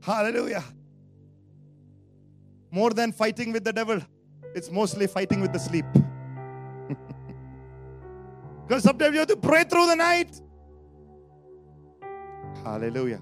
[0.00, 0.62] hallelujah.
[2.70, 4.00] More than fighting with the devil,
[4.54, 5.84] it's mostly fighting with the sleep.
[8.66, 10.40] Because sometimes you have to pray through the night.
[12.64, 13.20] Hallelujah.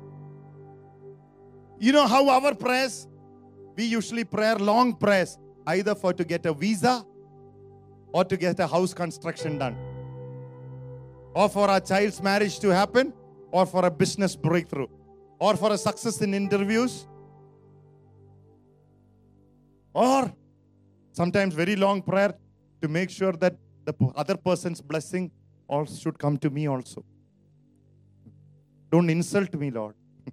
[1.79, 3.07] You know how our prayers,
[3.77, 7.05] we usually pray long prayers, either for to get a visa
[8.13, 9.77] or to get a house construction done,
[11.35, 13.13] or for our child's marriage to happen,
[13.51, 14.87] or for a business breakthrough,
[15.41, 17.07] or for a success in interviews,
[19.93, 20.33] or
[21.13, 22.35] sometimes very long prayer
[22.81, 25.31] to make sure that the other person's blessing
[25.69, 27.05] also should come to me also.
[28.91, 29.95] Don't insult me, Lord.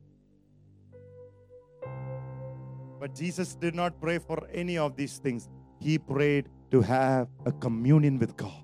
[3.00, 5.50] But Jesus did not pray for any of these things.
[5.80, 8.64] He prayed to have a communion with God.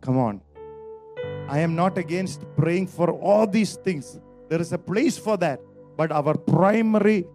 [0.00, 0.40] Come on.
[1.48, 4.18] I am not against praying for all these things.
[4.48, 5.60] There is a place for that.
[5.96, 7.26] But our primary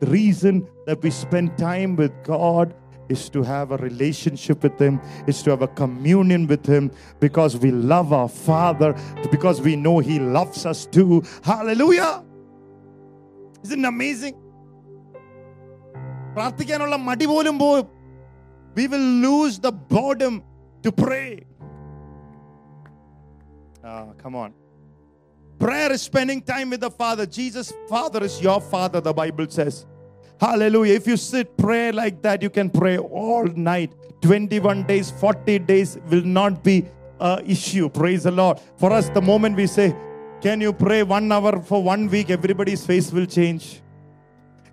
[0.00, 2.74] reason that we spend time with God
[3.09, 7.57] is to have a relationship with Him, is to have a communion with Him because
[7.57, 8.95] we love our Father,
[9.31, 11.23] because we know He loves us too.
[11.43, 12.23] Hallelujah.
[13.63, 14.35] Isn't it amazing?
[16.35, 17.83] പ്രാർത്ഥിക്കാനുള്ള മടി പോലും പോവും
[18.77, 20.35] we will lose the boredom
[20.85, 21.23] to pray
[24.21, 24.51] come on
[25.63, 29.75] prayer is spending time with the father jesus father is your father the bible says
[30.40, 35.58] hallelujah if you sit pray like that you can pray all night 21 days 40
[35.60, 36.84] days will not be
[37.20, 39.94] a issue praise the lord for us the moment we say
[40.40, 43.82] can you pray one hour for one week everybody's face will change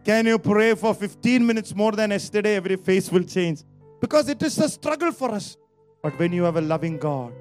[0.06, 2.56] can you pray for 15 minutes more than yesterday?
[2.58, 3.64] Every face will change.
[4.00, 5.58] Because it is a struggle for us.
[6.04, 7.34] But when you have a loving God,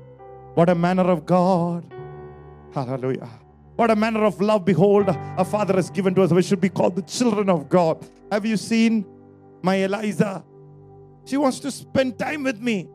[0.55, 1.85] what a manner of God.
[2.73, 3.29] Hallelujah.
[3.77, 4.65] What a manner of love.
[4.65, 6.31] Behold, a father has given to us.
[6.31, 8.07] We should be called the children of God.
[8.31, 9.05] Have you seen
[9.63, 10.45] my Eliza?
[11.25, 12.89] She wants to spend time with me.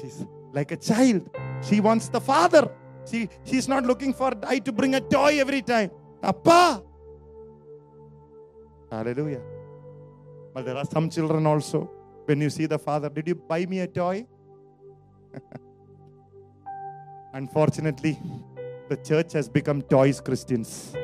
[0.00, 1.28] She's like a child.
[1.62, 2.70] She wants the father.
[3.10, 5.90] She, she's not looking for I to bring a toy every time.
[6.22, 6.82] Appa.
[8.90, 9.42] Hallelujah.
[10.54, 11.90] But there are some children also.
[12.26, 14.26] When you see the father, did you buy me a toy?
[17.32, 18.18] Unfortunately,
[18.88, 20.94] the church has become toys Christians.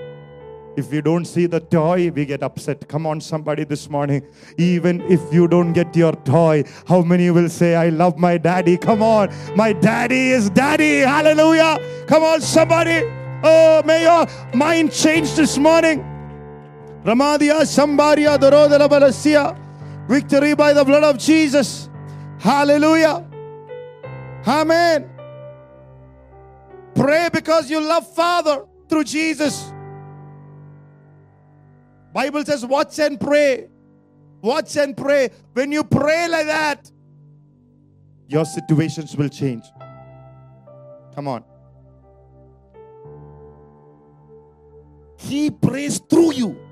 [0.77, 2.88] If we don't see the toy, we get upset.
[2.88, 4.27] Come on, somebody, this morning.
[4.59, 8.77] Even if you don't get your toy, how many will say, I love my daddy?
[8.77, 11.01] Come on, my daddy is daddy.
[11.01, 11.79] Hallelujah.
[12.09, 13.03] Come on, somebody.
[13.44, 16.01] Oh, may your mind change this morning.
[17.05, 19.57] Ramadia, Sambaria, Dorodala Balasia.
[20.09, 21.88] Victory by the blood of Jesus.
[22.38, 23.25] Hallelujah.
[24.47, 25.13] Amen.
[26.94, 29.72] Pray because you love Father through Jesus.
[32.12, 33.68] Bible says, watch and pray.
[34.40, 35.30] Watch and pray.
[35.52, 36.90] When you pray like that,
[38.28, 39.64] your situations will change.
[41.14, 41.44] Come on.
[45.16, 46.63] He prays through you.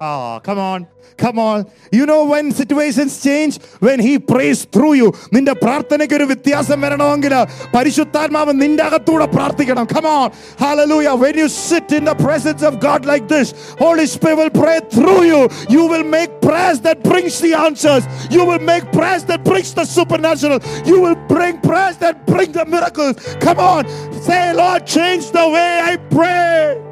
[0.00, 0.86] Ah, come on,
[1.16, 1.64] come on.
[1.90, 5.08] You know when situations change, when he prays through you.
[5.34, 7.34] നിന്റെ പ്രാർത്ഥനയ്ക്ക് ഒരു വ്യത്യാസം വരണമെങ്കിൽ
[7.74, 9.86] പരിശുദ്ധാത്മാവ് നിന്റെ അകത്തൂടെ പ്രാർത്ഥിക്കണം.
[9.94, 10.26] Come on.
[10.64, 11.14] Hallelujah.
[11.22, 15.22] When you sit in the presence of God like this, Holy Spirit will pray through
[15.32, 15.40] you.
[15.76, 18.04] You will make prayers that brings the answers.
[18.36, 20.60] You will make prayers that brings the supernatural.
[20.90, 23.16] You will bring prayers that bring the miracles.
[23.46, 23.82] Come on.
[24.28, 26.89] Say, Lord, change the way I pray.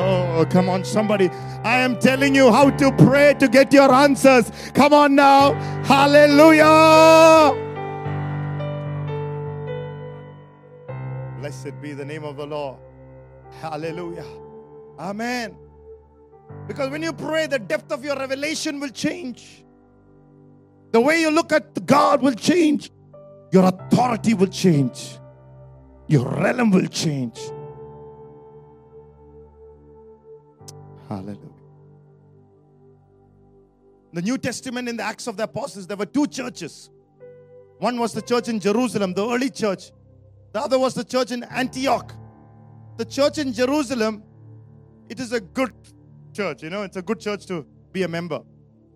[0.00, 1.28] Oh, come on, somebody.
[1.64, 4.48] I am telling you how to pray to get your answers.
[4.72, 5.54] Come on now.
[5.82, 7.52] Hallelujah.
[11.40, 12.78] Blessed be the name of the Lord.
[13.60, 14.24] Hallelujah.
[15.00, 15.56] Amen.
[16.68, 19.64] Because when you pray, the depth of your revelation will change.
[20.92, 22.92] The way you look at God will change.
[23.50, 25.18] Your authority will change.
[26.06, 27.40] Your realm will change.
[31.08, 31.38] Hallelujah.
[34.12, 36.90] The New Testament in the Acts of the Apostles, there were two churches.
[37.78, 39.92] One was the church in Jerusalem, the early church.
[40.52, 42.12] The other was the church in Antioch.
[42.96, 44.22] The church in Jerusalem,
[45.08, 45.72] it is a good
[46.32, 48.40] church, you know, it's a good church to be a member.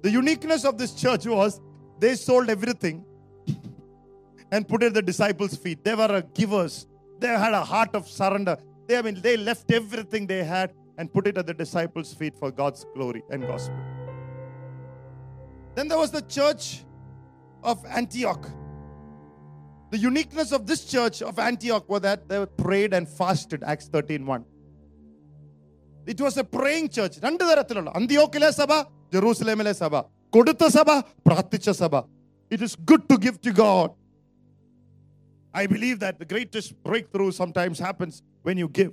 [0.02, 1.60] The uniqueness of this church was
[1.98, 3.04] they sold everything
[4.50, 5.84] and put it at the disciples' feet.
[5.84, 6.86] They were givers.
[7.20, 8.56] They had a heart of surrender.
[8.88, 12.35] They, I mean, they left everything they had and put it at the disciples' feet
[12.37, 13.77] for God's glory and gospel.
[15.75, 16.83] Then there was the church
[17.63, 18.49] of Antioch.
[19.91, 24.25] The uniqueness of this church of Antioch was that they prayed and fasted, Acts 13
[24.25, 24.43] 1.
[26.07, 27.15] It was a praying church.
[27.25, 28.71] രണ്ട് തരത്തിലുള്ള അന്ത്യോക്കിലെ സഭ
[29.13, 29.93] ജെറൂസലേമിലെ സഭ
[30.35, 30.89] കൊടുത്ത സഭ
[31.27, 31.93] പ്രാർത്ഥിച്ച സഭ
[32.51, 33.93] it is good to give to God
[35.53, 38.15] I believe that the greatest breakthrough sometimes happens
[38.47, 38.91] when you give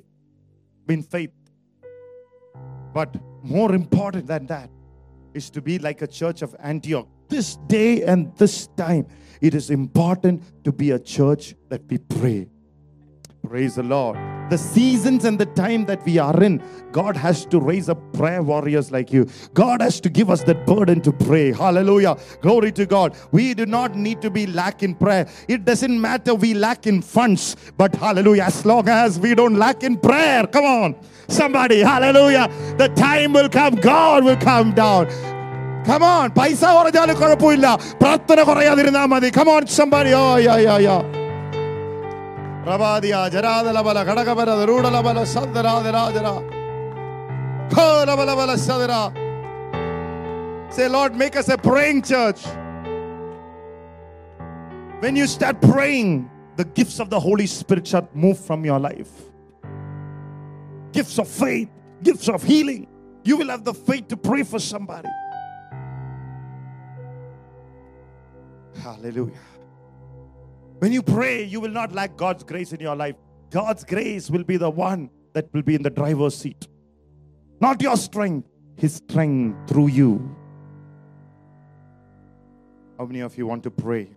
[0.88, 1.34] in faith.
[2.93, 4.69] But more important than that
[5.33, 7.07] is to be like a church of Antioch.
[7.27, 9.07] This day and this time,
[9.41, 12.47] it is important to be a church that we pray.
[13.43, 17.58] Praise the Lord The seasons and the time that we are in, God has to
[17.58, 19.26] raise up prayer warriors like you.
[19.54, 21.50] God has to give us that burden to pray.
[21.50, 22.16] Hallelujah.
[22.42, 23.16] Glory to God.
[23.32, 25.26] We do not need to be lack in prayer.
[25.48, 29.82] It doesn't matter we lack in funds, but hallelujah, as long as we don't lack
[29.82, 30.46] in prayer.
[30.46, 30.96] Come on.
[31.26, 32.48] Somebody, hallelujah.
[32.76, 35.06] The time will come, God will come down.
[35.86, 36.30] Come on.
[36.30, 37.66] പൈസ കുറഞ്ഞാലും കുഴപ്പമില്ല
[38.02, 40.12] പ്രാർത്ഥന കുറയാതിരുന്നാ മതി Come on, somebody.
[42.65, 43.29] Oh, yeah, yeah, yeah.
[43.29, 46.43] Rabadia, Jaradalabala, Kadakabara, Rudalabala, Sadara, Rajara.
[47.69, 49.11] Kolabala, Sadara.
[50.73, 52.45] Say, Lord, make us a praying church.
[54.99, 59.09] When you start praying, the gifts of the Holy Spirit shall move from your life.
[60.91, 61.69] Gifts of faith,
[62.03, 62.87] gifts of healing.
[63.23, 65.09] You will have the faith to pray for somebody.
[68.81, 69.33] Hallelujah.
[70.79, 73.15] When you pray, you will not lack God's grace in your life.
[73.49, 76.67] God's grace will be the one that will be in the driver's seat.
[77.59, 78.47] Not your strength,
[78.77, 80.35] His strength through you.
[82.97, 84.09] How many of you want to pray?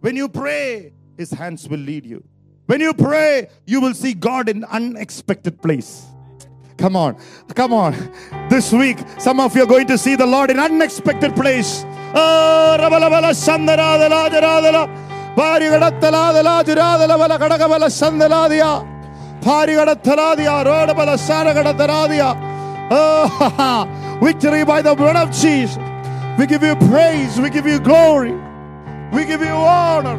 [0.00, 2.22] When you pray, His hands will lead you.
[2.66, 6.06] When you pray, you will see God in unexpected place.
[6.76, 7.18] Come on,
[7.54, 7.94] come on.
[8.48, 11.84] This week, some of you are going to see the Lord in unexpected place.
[12.14, 12.76] Oh,
[15.36, 16.64] sandaradala jaradala.
[16.64, 18.86] Parigadatala jaradala bala kadagabala sandaladia.
[19.40, 22.36] Parigadataladia rodabala saragadaradia.
[22.92, 25.78] Oh, victory by the blood of Jesus.
[26.38, 28.32] We give you praise, we give you glory.
[29.12, 30.18] We give you honor.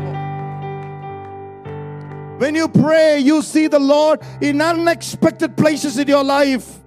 [2.37, 6.79] When you pray, you see the Lord in unexpected places in your life.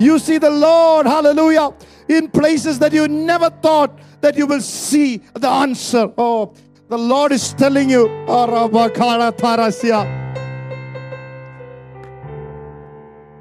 [0.00, 1.70] You see the Lord, hallelujah,
[2.08, 6.12] in places that you never thought that you will see the answer.
[6.18, 6.52] Oh,
[6.88, 8.08] the Lord is telling you,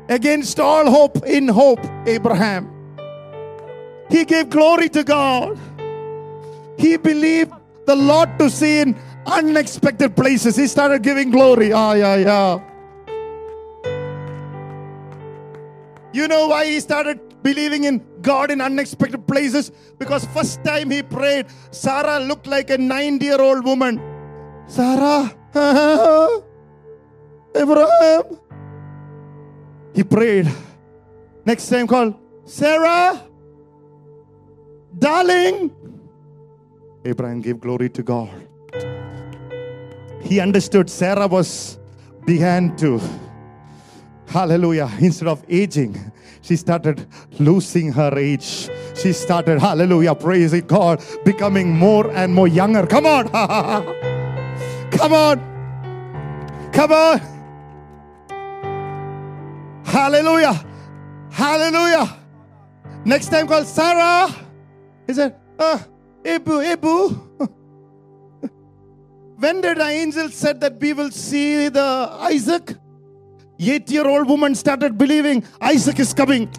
[0.10, 2.70] against all hope, in hope, Abraham.
[4.10, 5.58] He gave glory to God.
[6.78, 7.54] He believed
[7.86, 8.96] the Lord to see in
[9.26, 10.56] unexpected places.
[10.56, 11.72] He started giving glory.
[11.72, 12.60] Ah, yeah, yeah.
[16.14, 19.72] You know why he started believing in God in unexpected places?
[19.98, 24.02] Because first time he prayed, Sarah looked like a 90-year-old woman.
[24.68, 25.32] Sarah,
[27.56, 28.24] Abraham.
[29.96, 30.52] He prayed.
[31.46, 33.24] Next time called Sarah,
[35.00, 35.72] darling.
[37.06, 38.30] Abraham gave glory to God.
[40.22, 41.80] He understood Sarah was
[42.26, 43.00] began to
[44.28, 45.96] hallelujah instead of aging
[46.48, 47.06] she started
[47.40, 52.86] losing her age she started hallelujah praising god becoming more and more younger.
[52.88, 53.28] Come on.
[54.92, 55.40] Come on.
[56.72, 57.20] Come on.
[59.86, 60.66] Hallelujah.
[61.30, 62.18] Hallelujah.
[63.06, 64.34] Next time called sarah.
[65.06, 65.80] He said uh,
[66.26, 66.60] Abu.
[69.38, 72.76] when did the angel said that we will see the Isaac?
[73.60, 76.50] Eight-year-old woman started believing Isaac is coming.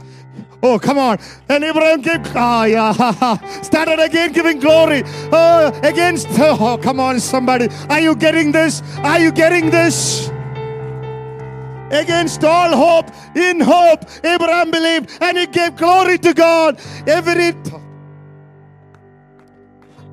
[0.62, 1.18] Oh, come on.
[1.48, 7.68] And Abraham came, ah, yeah, started again giving glory oh, against, oh, come on, somebody.
[7.88, 8.82] Are you getting this?
[8.98, 10.28] Are you getting this?
[11.90, 16.78] Against all hope, in hope, Abraham believed and he gave glory to God.
[17.06, 17.54] Every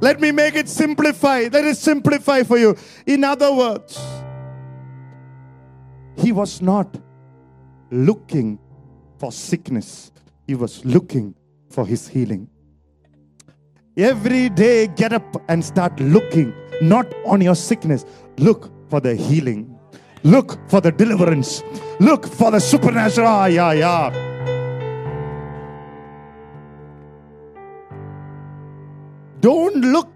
[0.01, 1.47] let me make it simplify.
[1.51, 2.75] Let it simplify for you.
[3.05, 3.97] In other words,
[6.18, 6.97] he was not
[7.91, 8.59] looking
[9.18, 10.11] for sickness,
[10.47, 11.36] he was looking
[11.70, 12.49] for his healing.
[13.97, 18.05] Every day, get up and start looking not on your sickness,
[18.38, 19.76] look for the healing.
[20.26, 21.61] Look for the deliverance.
[21.99, 23.28] Look for the supernatural.
[23.28, 24.09] Ah, yeah, yeah.
[29.39, 30.09] Don't look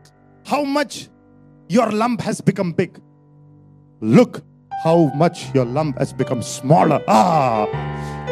[0.45, 1.09] how much
[1.67, 2.99] your lump has become big.
[4.01, 4.41] Look
[4.83, 7.01] how much your lump has become smaller.
[7.07, 7.67] Ah,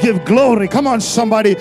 [0.02, 0.68] give glory.
[0.68, 1.56] Come on, somebody.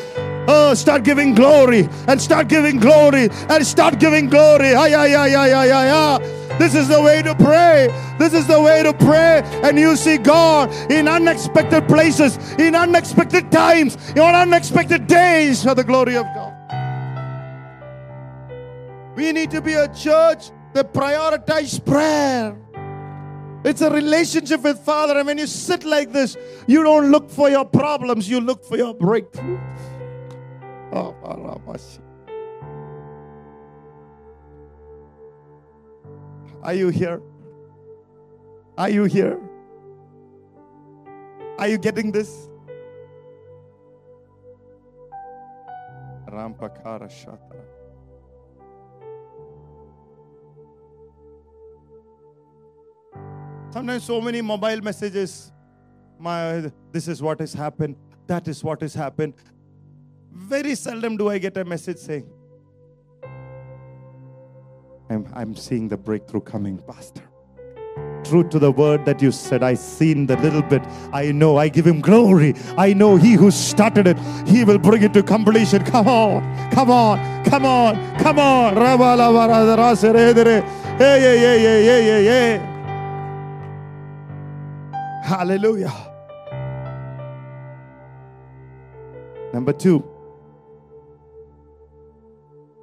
[0.49, 4.75] Oh, start giving glory and start giving glory and start giving glory.
[4.75, 6.59] Ah, yeah, yeah, yeah, yeah, yeah, yeah.
[6.59, 7.89] This is the way to pray.
[8.19, 9.43] This is the way to pray.
[9.63, 15.85] And you see God in unexpected places, in unexpected times, on unexpected days for the
[15.85, 16.55] glory of God.
[19.17, 22.57] We need to be a church that prioritize prayer.
[23.67, 25.19] It's a relationship with Father.
[25.19, 26.37] And when you sit like this,
[26.69, 29.59] you don't look for your problems, you look for your breakthrough.
[30.93, 31.17] Oh,
[36.63, 37.21] Are you here?
[38.79, 39.41] Are you here?
[41.59, 42.49] Are you getting this?
[46.29, 47.76] Rampakara Shatra.
[53.77, 55.53] Sometimes so many mobile messages.
[56.19, 57.97] My this is what has happened.
[58.27, 59.35] That is what has happened.
[60.33, 62.27] Very seldom do I get a message saying,
[65.11, 67.21] I'm, I'm seeing the breakthrough coming, Pastor.
[68.25, 70.81] True to the word that you said, I seen the little bit.
[71.13, 72.55] I know I give him glory.
[72.79, 75.85] I know he who started it, he will bring it to completion.
[75.85, 78.75] Come on, come on, come on, come on.
[80.99, 82.76] Hey, hey, hey, hey, hey, hey, hey.
[85.26, 85.94] Hallelujah.
[89.54, 90.04] Number two,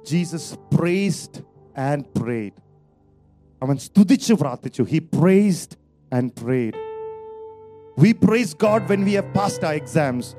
[0.05, 1.41] Jesus praised
[1.75, 2.53] and prayed.
[3.63, 5.71] അവൻ സ്തുതിച്ചു പ്രാർത്ഥിച്ചു He praised
[6.17, 6.75] and prayed.
[8.03, 10.35] We praise God when we have passed our exams.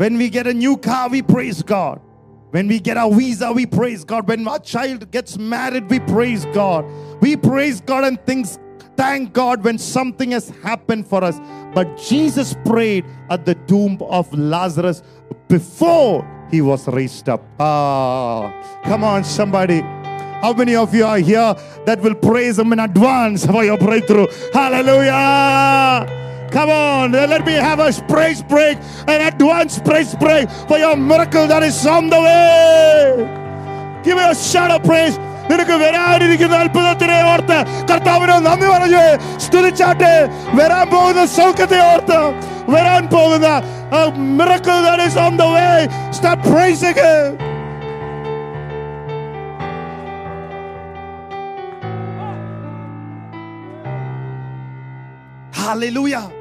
[0.00, 2.00] When we get a new car, we praise God.
[2.54, 4.28] When we get our visa, we praise God.
[4.28, 6.84] When our child gets married, we praise God.
[7.20, 8.58] We praise God and things
[8.95, 11.39] thank God when something has happened for us.
[11.73, 15.01] But Jesus prayed at the tomb of Lazarus
[15.47, 17.41] before he was raised up.
[17.59, 19.81] Ah, come on, somebody.
[20.43, 24.27] How many of you are here that will praise Him in advance for your breakthrough?
[24.51, 26.05] Hallelujah!
[26.51, 28.77] Come on, let me have a praise break,
[29.07, 34.01] an advance praise break for your miracle that is on the way.
[34.03, 35.17] Give me a shout of praise.
[35.50, 37.58] നിനക്ക് വരാനിരിക്കുന്ന അത്ഭുതത്തിനെ ഓർത്ത്
[37.90, 39.04] കർത്താവിനെ നന്ദി പറഞ്ഞ്
[39.46, 40.14] സ്തുതിച്ചാട്ടെ
[40.58, 42.20] വരാൻ പോകുന്ന സൗഖ്യത്തെ ഓർത്ത്
[42.74, 43.50] വരാൻ പോകുന്ന
[44.38, 45.76] miracle that is on the way
[46.10, 47.38] start praising him
[55.52, 56.32] Hallelujah.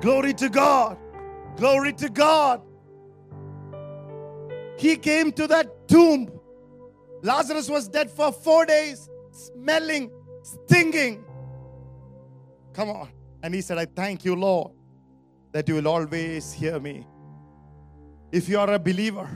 [0.00, 0.96] Glory to God.
[1.56, 2.62] Glory to God.
[4.78, 6.33] He came to that tomb.
[7.25, 10.11] Lazarus was dead for four days, smelling,
[10.43, 11.25] stinging.
[12.71, 13.09] Come on.
[13.41, 14.73] And he said, I thank you, Lord,
[15.51, 17.07] that you will always hear me.
[18.31, 19.27] If you are a believer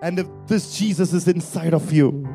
[0.00, 2.26] and if this Jesus is inside of you,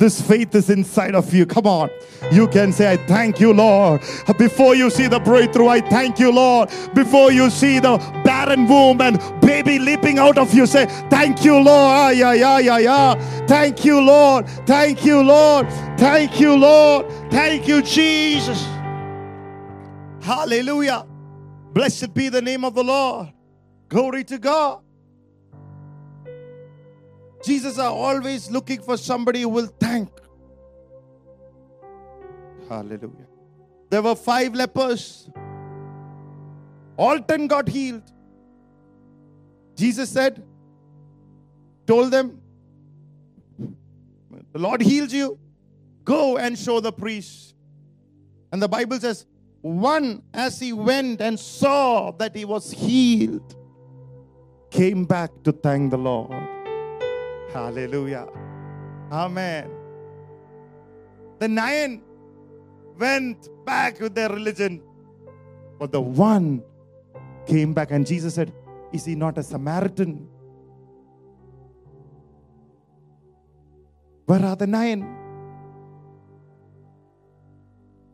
[0.00, 1.44] this faith is inside of you.
[1.44, 1.90] Come on.
[2.32, 4.00] You can say, I thank you, Lord.
[4.38, 6.70] Before you see the breakthrough, I thank you, Lord.
[6.94, 11.54] Before you see the barren womb and baby leaping out of you, say, Thank you,
[11.54, 11.68] Lord.
[11.68, 13.46] Ah, yeah, yeah, yeah, yeah.
[13.46, 14.48] Thank you, Lord.
[14.66, 15.70] Thank you, Lord.
[15.98, 17.06] Thank you, Lord.
[17.30, 18.66] Thank you, Jesus.
[20.22, 21.06] Hallelujah.
[21.74, 23.34] Blessed be the name of the Lord.
[23.90, 24.80] Glory to God.
[27.42, 30.10] Jesus are always looking for somebody who will thank.
[32.68, 33.26] Hallelujah.
[33.88, 35.28] There were five lepers.
[36.96, 38.02] All ten got healed.
[39.74, 40.42] Jesus said,
[41.86, 42.40] told them,
[44.52, 45.38] The Lord heals you.
[46.04, 47.54] Go and show the priest.
[48.52, 49.26] And the Bible says,
[49.62, 53.56] one as he went and saw that he was healed,
[54.70, 56.32] came back to thank the Lord.
[57.52, 58.28] Hallelujah.
[59.10, 59.70] Amen.
[61.38, 62.02] The nine
[62.98, 64.82] went back with their religion,
[65.78, 66.62] but the one
[67.46, 68.52] came back, and Jesus said,
[68.92, 70.28] Is he not a Samaritan?
[74.26, 75.16] Where are the nine?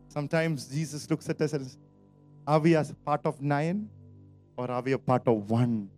[0.09, 1.77] Sometimes Jesus looks at us and says,
[2.47, 3.91] Are we as part of nine
[4.57, 5.91] or are we a part of one?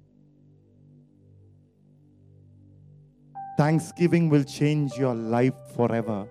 [3.60, 6.26] Thanksgiving will change your life forever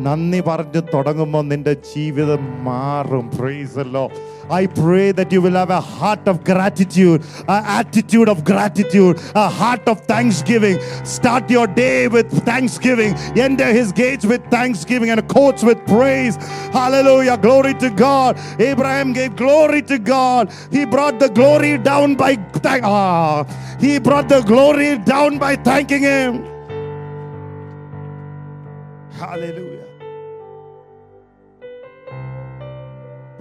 [0.00, 3.30] നന്ദി പറഞ്ഞ് തുടങ്ങുമ്പോൾ നിന്റെ ജീവിതം മാറും.
[3.30, 4.10] പ്രൈസല്ലോ
[4.50, 9.48] I pray that you will have a heart of gratitude, an attitude of gratitude, a
[9.48, 10.78] heart of thanksgiving.
[11.04, 16.36] Start your day with thanksgiving, enter his gates with thanksgiving and courts with praise.
[16.72, 17.38] Hallelujah.
[17.38, 18.38] Glory to God.
[18.58, 20.52] Abraham gave glory to God.
[20.70, 23.44] He brought the glory down by thank ah,
[23.80, 26.44] he brought the glory down by thanking him.
[29.12, 29.73] Hallelujah.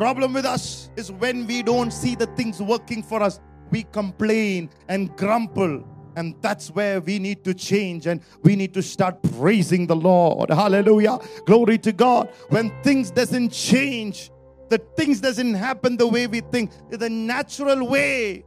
[0.04, 3.40] Problem with us is when we don't see the things working for us,
[3.72, 5.82] we complain and grumble.
[6.18, 10.50] And that's where we need to change and we need to start praising the Lord.
[10.50, 11.20] Hallelujah.
[11.46, 12.30] Glory to God.
[12.50, 14.30] When things doesn't change,
[14.68, 16.72] the things doesn't happen the way we think.
[16.90, 18.44] The natural way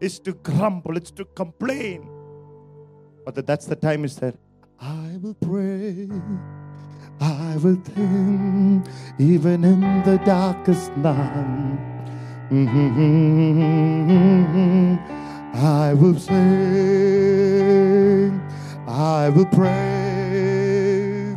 [0.00, 2.10] is to grumble, it's to complain.
[3.24, 4.34] But that's the time is that
[4.80, 6.08] I will pray.
[7.20, 8.86] I will think
[9.18, 11.78] even in the darkest night.
[12.50, 13.56] Mhm.
[15.54, 16.36] I will sing.
[18.86, 21.34] I will pray.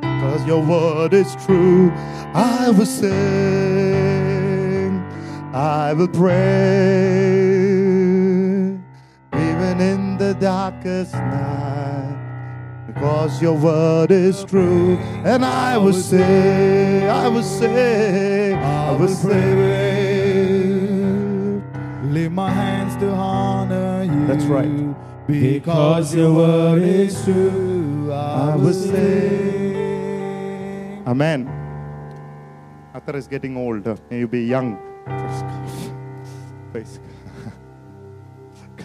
[0.00, 1.92] Because your word is true.
[2.32, 3.12] I will sing.
[5.52, 7.63] I will pray.
[9.54, 12.18] Even in the darkest night.
[12.88, 14.96] Because your word is true.
[15.24, 19.54] And I will say, I will say, I will say.
[22.02, 24.26] Lift my hands to honor you.
[24.26, 24.68] That's right.
[25.28, 28.10] Because your word is true.
[28.12, 29.74] I will sing.
[31.06, 31.48] Amen.
[32.92, 33.96] Arthur is getting older.
[34.10, 34.76] May you be young.
[35.04, 35.68] Praise God.
[36.72, 37.13] Praise God.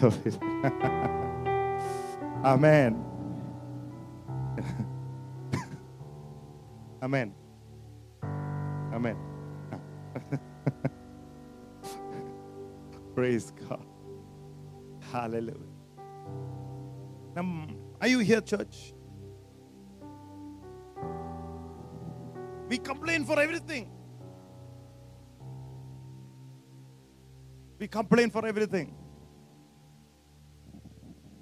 [0.00, 0.32] Glory.
[2.44, 3.04] Amen.
[7.02, 7.34] Amen.
[8.94, 9.16] Amen.
[13.14, 13.84] Praise God.
[15.12, 15.56] Hallelujah.
[17.36, 17.66] Now,
[18.00, 18.94] are you here, church?
[22.68, 23.90] We complain for everything.
[27.78, 28.94] We complain for everything.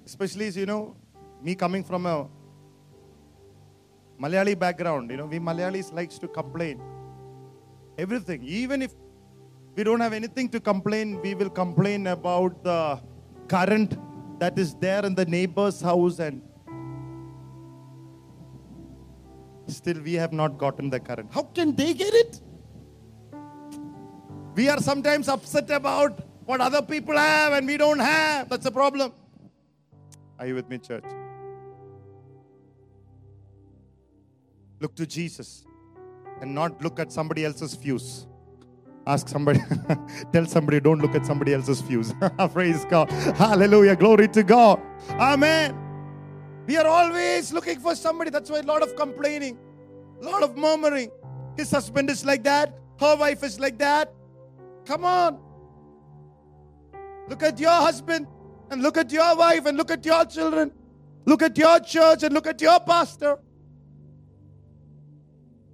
[0.09, 0.95] Especially, you know,
[1.39, 2.27] me coming from a
[4.19, 6.81] Malayali background, you know, we Malayalis likes to complain.
[7.95, 8.43] Everything.
[8.43, 8.91] Even if
[9.75, 12.99] we don't have anything to complain, we will complain about the
[13.47, 13.97] current
[14.39, 16.41] that is there in the neighbor's house and
[19.67, 21.31] still we have not gotten the current.
[21.31, 22.41] How can they get it?
[24.55, 28.49] We are sometimes upset about what other people have and we don't have.
[28.49, 29.13] That's a problem.
[30.39, 31.03] Are you with me, church?
[34.79, 35.65] Look to Jesus
[36.41, 38.25] and not look at somebody else's fuse.
[39.05, 39.59] Ask somebody,
[40.31, 42.13] tell somebody, don't look at somebody else's fuse.
[42.53, 43.11] Praise God.
[43.11, 43.97] Hallelujah.
[43.97, 44.79] Glory to God.
[45.09, 45.77] Amen.
[46.65, 48.29] We are always looking for somebody.
[48.29, 49.57] That's why a lot of complaining,
[50.21, 51.11] a lot of murmuring.
[51.57, 54.13] His husband is like that, her wife is like that.
[54.85, 55.39] Come on.
[57.27, 58.27] Look at your husband
[58.70, 60.72] and look at your wife and look at your children.
[61.26, 63.38] Look at your church and look at your pastor.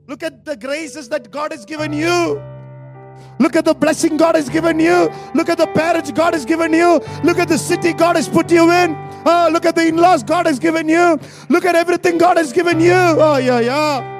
[0.06, 2.42] Look at the graces that God has given you.
[3.38, 5.10] Look at the blessing God has given you.
[5.34, 7.00] Look at the parents God has given you.
[7.24, 8.96] Look at the city God has put you in.
[9.24, 11.18] Oh, look at the in laws God has given you.
[11.48, 12.92] Look at everything God has given you.
[12.92, 14.18] Oh, yeah, yeah.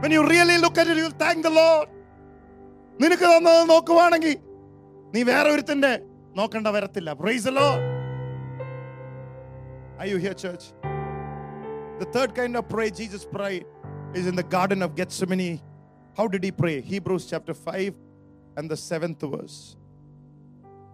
[0.00, 1.88] When you really look at it, you'll thank the Lord.
[3.02, 4.32] നിനക്ക് തന്നത് നോക്കുവാണെങ്കിൽ
[5.14, 5.92] നീ വേറെ ഒരുത്തിന്റെ
[6.38, 7.82] നോക്കണ്ട വരത്തില്ല price the Lord.
[10.00, 10.64] Are you here, church?
[12.00, 13.64] The third kind of prayer Jesus prayed
[14.18, 15.60] is in the Garden of Gethsemane.
[16.16, 16.76] How did he pray?
[16.92, 17.94] Hebrews chapter 5
[18.58, 19.56] and the seventh verse.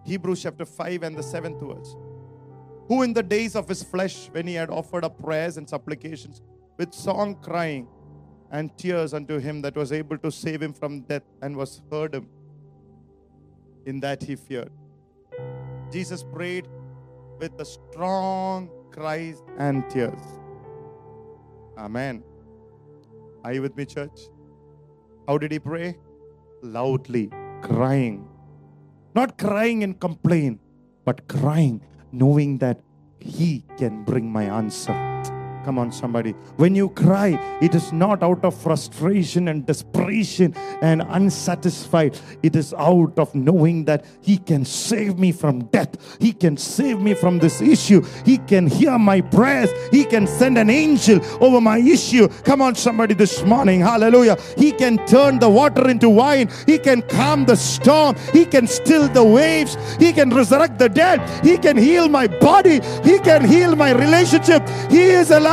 [0.05, 1.91] Hebrews chapter 5 and the seventh verse.
[2.87, 6.41] Who in the days of his flesh, when he had offered up prayers and supplications
[6.79, 7.87] with song crying
[8.51, 12.13] and tears unto him that was able to save him from death and was heard
[12.13, 12.27] him,
[13.86, 14.70] in that he feared.
[15.90, 16.68] Jesus prayed
[17.38, 20.20] with the strong cries and tears.
[21.78, 22.22] Amen.
[23.44, 24.28] Are you with me, church?
[25.26, 25.96] How did he pray?
[26.62, 27.30] Loudly,
[27.62, 28.28] crying.
[29.14, 30.60] Not crying and complain,
[31.04, 31.80] but crying,
[32.12, 32.80] knowing that
[33.18, 34.94] he can bring my answer.
[35.64, 36.32] Come on, somebody.
[36.56, 42.18] When you cry, it is not out of frustration and desperation and unsatisfied.
[42.42, 45.96] It is out of knowing that He can save me from death.
[46.18, 48.02] He can save me from this issue.
[48.24, 49.70] He can hear my prayers.
[49.90, 52.28] He can send an angel over my issue.
[52.44, 53.80] Come on, somebody, this morning.
[53.80, 54.38] Hallelujah.
[54.56, 56.48] He can turn the water into wine.
[56.64, 58.16] He can calm the storm.
[58.32, 59.76] He can still the waves.
[59.98, 61.20] He can resurrect the dead.
[61.44, 62.80] He can heal my body.
[63.04, 64.66] He can heal my relationship.
[64.90, 65.49] He is alive.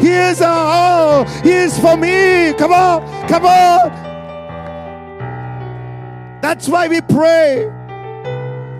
[0.00, 2.52] He is, oh, He is for me.
[2.54, 3.90] Come on, come on.
[6.40, 7.66] That's why we pray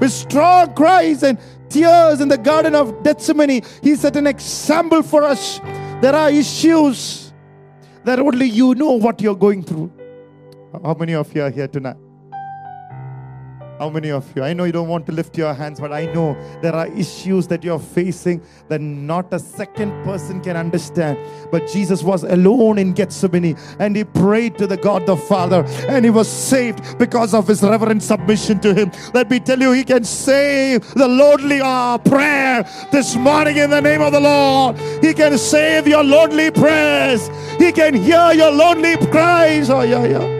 [0.00, 1.38] with strong cries and
[1.68, 3.62] tears in the Garden of Gethsemane.
[3.82, 5.60] He set an example for us.
[6.00, 7.32] There are issues
[8.04, 9.92] that only you know what you're going through.
[10.82, 11.96] How many of you are here tonight?
[13.80, 14.42] How many of you?
[14.42, 17.46] I know you don't want to lift your hands, but I know there are issues
[17.46, 21.18] that you're facing that not a second person can understand.
[21.50, 26.04] But Jesus was alone in Gethsemane and he prayed to the God the Father and
[26.04, 28.92] he was saved because of his reverent submission to him.
[29.14, 33.80] Let me tell you, he can save the lonely uh, prayer this morning in the
[33.80, 34.76] name of the Lord.
[35.02, 37.30] He can save your lonely prayers.
[37.58, 39.70] He can hear your lonely cries.
[39.70, 40.39] Oh, yeah, yeah.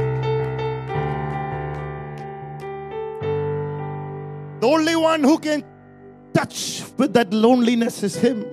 [4.61, 5.65] The only one who can
[6.35, 8.45] touch with that loneliness is Him.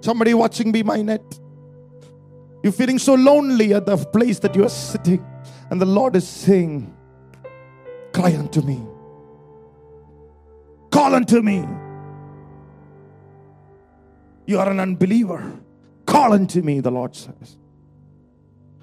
[0.00, 1.22] Somebody watching Be My Net.
[2.62, 5.24] You're feeling so lonely at the place that you are sitting,
[5.70, 6.92] and the Lord is saying,
[8.12, 8.82] Cry unto me.
[10.90, 11.64] Call unto me.
[14.46, 15.60] You are an unbeliever.
[16.06, 17.56] Call unto me, the Lord says.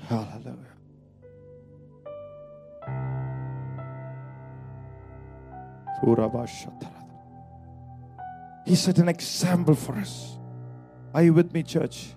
[0.08, 0.65] Hallelujah.
[8.66, 10.38] He set an example for us.
[11.14, 12.16] Are you with me, church?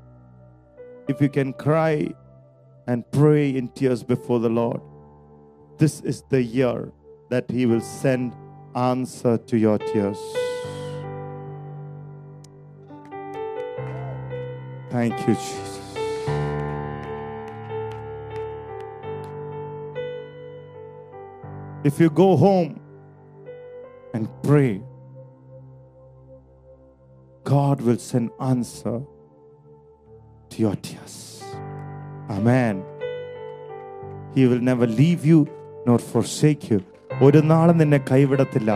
[1.07, 2.13] If you can cry
[2.87, 4.81] and pray in tears before the Lord,
[5.79, 6.91] this is the year
[7.31, 8.35] that He will send
[8.75, 10.19] answer to your tears.
[14.91, 15.79] Thank you, Jesus.
[21.85, 22.81] If you go home
[24.14, 24.72] and pray,
[27.46, 28.98] God will send answer
[30.52, 31.16] to your tears.
[32.30, 32.84] Amen.
[34.36, 35.40] He will never leave you
[35.86, 36.82] nor forsake you.
[37.22, 38.72] ഒരു നാളും നിന്നെ കൈവിടത്തില്ല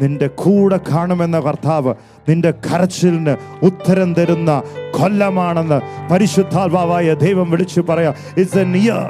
[0.00, 1.92] നിന്റെ കൂടെ കാണുമെന്ന കർത്താവ്
[2.28, 3.34] നിന്റെ കരച്ചിലിന്
[3.68, 4.50] ഉത്തരം തരുന്ന
[4.98, 5.78] കൊല്ലമാണെന്ന്
[6.10, 9.08] പരിശുദ്ധാത്മാവായ ദൈവം വിളിച്ചു പറയാ it's an ear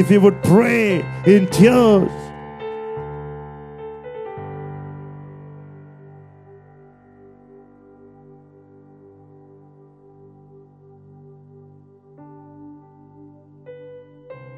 [0.00, 0.76] if you would pray
[1.34, 2.08] in tears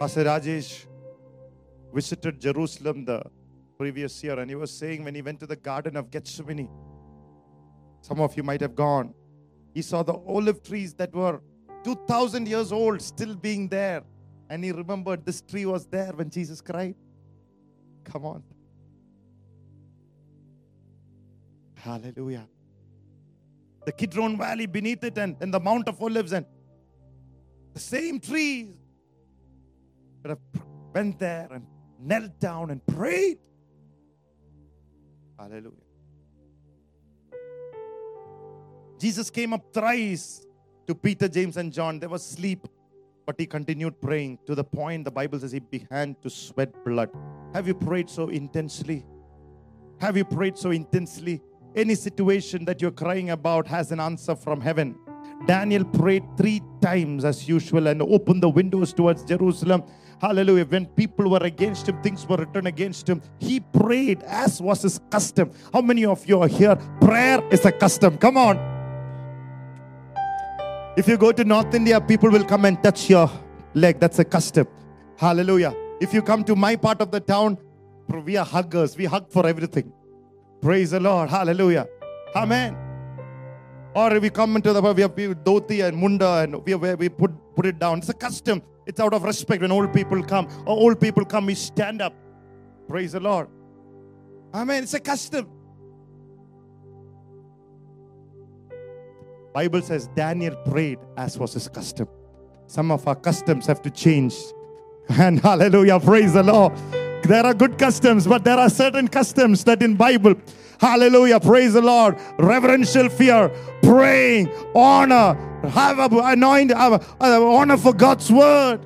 [0.07, 0.85] Pastor Rajesh
[1.93, 3.21] visited Jerusalem the
[3.77, 6.69] previous year and he was saying when he went to the Garden of Gethsemane,
[7.99, 9.13] some of you might have gone,
[9.73, 11.41] he saw the olive trees that were
[11.83, 14.01] 2000 years old still being there.
[14.49, 16.95] And he remembered this tree was there when Jesus cried.
[18.05, 18.43] Come on.
[21.75, 22.47] Hallelujah.
[23.83, 26.45] The Kidron Valley beneath it and, and the Mount of Olives and
[27.73, 28.69] the same trees
[30.23, 30.63] that have
[30.93, 31.65] went there and
[31.99, 33.39] knelt down and prayed.
[35.37, 35.71] Hallelujah.
[38.99, 40.45] Jesus came up thrice
[40.87, 41.99] to Peter, James, and John.
[41.99, 42.67] They were asleep,
[43.25, 47.11] but he continued praying to the point the Bible says he began to sweat blood.
[47.53, 49.05] Have you prayed so intensely?
[49.99, 51.41] Have you prayed so intensely?
[51.75, 54.97] Any situation that you're crying about has an answer from heaven.
[55.45, 59.83] Daniel prayed three times as usual and opened the windows towards Jerusalem.
[60.19, 60.65] Hallelujah.
[60.65, 63.21] When people were against him, things were written against him.
[63.39, 65.51] He prayed as was his custom.
[65.71, 66.75] How many of you are here?
[66.99, 68.17] Prayer is a custom.
[68.17, 68.57] Come on.
[70.97, 73.29] If you go to North India, people will come and touch your
[73.75, 73.99] leg.
[73.99, 74.67] That's a custom.
[75.17, 75.75] Hallelujah.
[76.01, 77.57] If you come to my part of the town,
[78.07, 78.97] we are huggers.
[78.97, 79.91] We hug for everything.
[80.61, 81.29] Praise the Lord.
[81.29, 81.87] Hallelujah.
[82.35, 82.75] Amen.
[83.93, 87.31] Or if we come into the we have dhoti and munda and we, we put,
[87.57, 87.97] put it down.
[87.97, 88.61] It's a custom.
[88.85, 90.47] It's out of respect when old people come.
[90.65, 92.13] Or old people come, we stand up.
[92.87, 93.49] Praise the Lord.
[94.53, 94.83] Amen.
[94.83, 95.49] It's a custom.
[99.53, 102.07] Bible says Daniel prayed as was his custom.
[102.67, 104.35] Some of our customs have to change.
[105.09, 106.73] And hallelujah, praise the Lord.
[107.23, 110.35] There are good customs, but there are certain customs that in Bible,
[110.79, 113.49] hallelujah, praise the Lord, reverential fear,
[113.81, 115.35] praying, honor,
[115.69, 118.85] have anoint, have honor for God's word.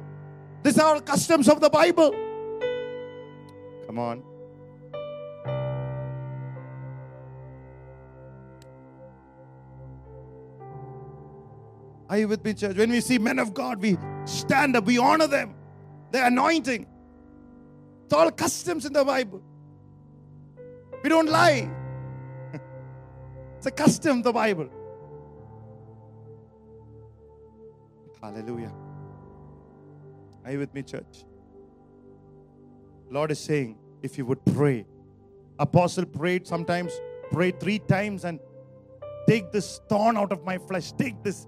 [0.64, 2.12] These are customs of the Bible.
[3.86, 4.24] Come on.
[12.10, 12.76] Are you with me, church?
[12.76, 15.56] When we see men of God, we stand up, we honor them.
[16.12, 16.86] Their anointing.
[18.04, 19.42] It's all customs in the Bible.
[21.04, 21.70] We don't lie.
[23.62, 24.68] It's a custom, the Bible.
[28.20, 28.72] Hallelujah.
[30.44, 31.26] Are you with me, church?
[33.12, 34.88] Lord is saying, if you would pray.
[35.60, 36.92] Apostle prayed sometimes,
[37.30, 38.40] prayed three times and
[39.28, 40.92] take this thorn out of my flesh.
[40.94, 41.46] Take this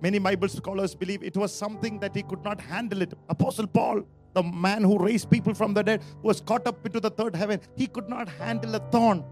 [0.00, 3.14] Many Bible scholars believe it was something that he could not handle it.
[3.28, 4.02] Apostle Paul,
[4.34, 7.60] the man who raised people from the dead, was caught up into the third heaven.
[7.76, 9.22] He could not handle a thorn.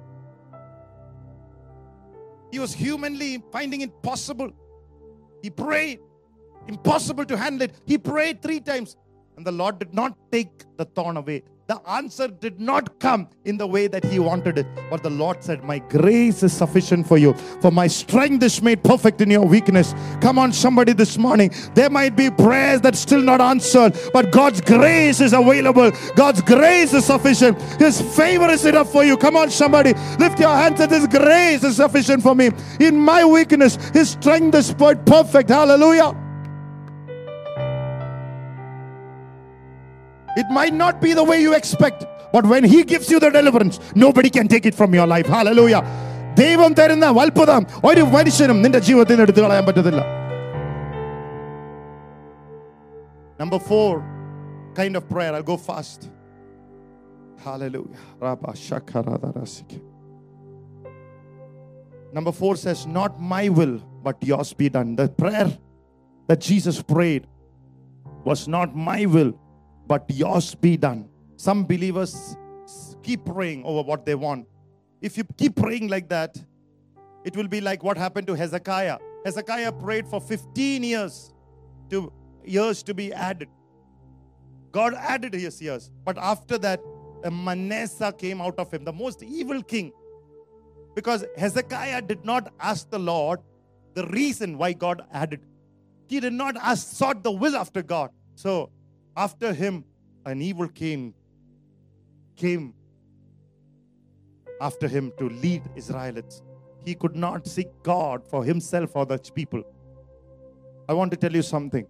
[2.51, 4.51] He was humanly finding it possible.
[5.43, 6.01] He prayed,
[6.69, 7.75] impossible to handle it.
[7.87, 8.97] He prayed three times,
[9.37, 13.57] and the Lord did not take the thorn away the answer did not come in
[13.57, 14.67] the way that he wanted it.
[14.91, 18.83] But the Lord said, My grace is sufficient for you, for my strength is made
[18.83, 19.95] perfect in your weakness.
[20.21, 21.53] Come on, somebody, this morning.
[21.75, 25.93] There might be prayers that still not answered, but God's grace is available.
[26.17, 27.63] God's grace is sufficient.
[27.79, 29.17] His favor is enough for you.
[29.17, 32.51] Come on, somebody, lift your hands and His grace is sufficient for me.
[32.81, 35.51] In my weakness, His strength is made perfect.
[35.51, 36.30] Hallelujah.
[40.42, 43.80] It might not be the way you expect, but when He gives you the deliverance,
[43.96, 45.28] nobody can take it from your life.
[45.38, 45.84] Hallelujah.
[46.42, 50.04] ദൈവം തരുന്ന അത്ഭുതം ഒരു മനുഷ്യനും നിന്റെ ജീവിതത്തിൽ നിന്ന് എടുത്തു കളയാൻ പറ്റത്തില്ല
[53.42, 53.92] Number four
[54.78, 55.32] kind of prayer.
[55.36, 56.10] I'll go fast.
[57.46, 57.98] Hallelujah.
[62.14, 64.96] Number four says, Not my will, but yours be done.
[64.96, 65.50] The prayer
[66.28, 67.28] that Jesus prayed
[68.24, 69.38] was not my will,
[69.91, 71.09] but yours be done.
[71.37, 72.37] Some believers
[73.03, 74.47] keep praying over what they want.
[75.01, 76.37] If you keep praying like that,
[77.25, 78.99] it will be like what happened to Hezekiah.
[79.25, 81.35] Hezekiah prayed for 15 years
[81.91, 82.13] to
[82.45, 83.49] years to be added.
[84.71, 85.91] God added his years.
[86.05, 86.81] But after that,
[87.25, 89.93] a Manasseh came out of him, the most evil king.
[90.95, 93.41] Because Hezekiah did not ask the Lord
[93.95, 95.41] the reason why God added.
[96.07, 98.11] He did not ask, sought the will after God.
[98.37, 98.71] So
[99.25, 99.85] after him,
[100.25, 101.13] an evil king
[102.37, 102.73] came
[104.69, 106.43] after him to lead Israelites.
[106.87, 109.63] He could not seek God for himself or the people.
[110.89, 111.87] I want to tell you something.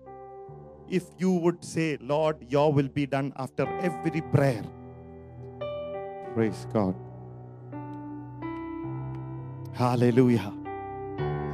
[0.89, 4.65] If you would say, Lord, your will be done after every prayer,
[6.35, 6.97] praise God.
[9.73, 10.60] Hallelujah.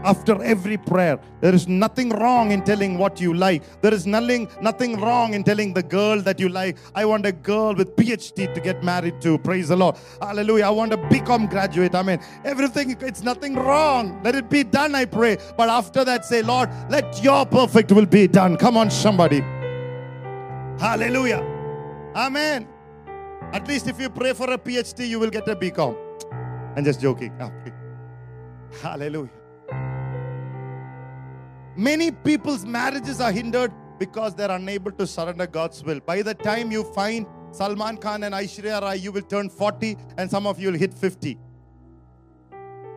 [0.06, 1.18] After every prayer.
[1.40, 3.62] There is nothing wrong in telling what you like.
[3.82, 6.78] There is nothing, nothing wrong in telling the girl that you like.
[6.94, 9.36] I want a girl with PhD to get married to.
[9.38, 9.96] Praise the Lord.
[10.22, 10.66] Hallelujah.
[10.66, 11.94] I want a BCom graduate.
[11.94, 14.20] I mean, everything, it's nothing wrong.
[14.22, 15.38] Let it be done, I pray.
[15.56, 18.56] But after that, say, Lord, let your perfect will be done.
[18.56, 19.40] Come on, somebody.
[20.78, 21.42] Hallelujah.
[22.14, 22.68] Amen.
[23.52, 25.96] At least if you pray for a PhD, you will get a BCom.
[26.76, 27.32] I'm just joking.
[28.82, 29.45] Hallelujah.
[31.76, 36.00] Many people's marriages are hindered because they're unable to surrender God's will.
[36.00, 40.30] By the time you find Salman Khan and Aishwarya Rai, you will turn 40 and
[40.30, 41.38] some of you will hit 50.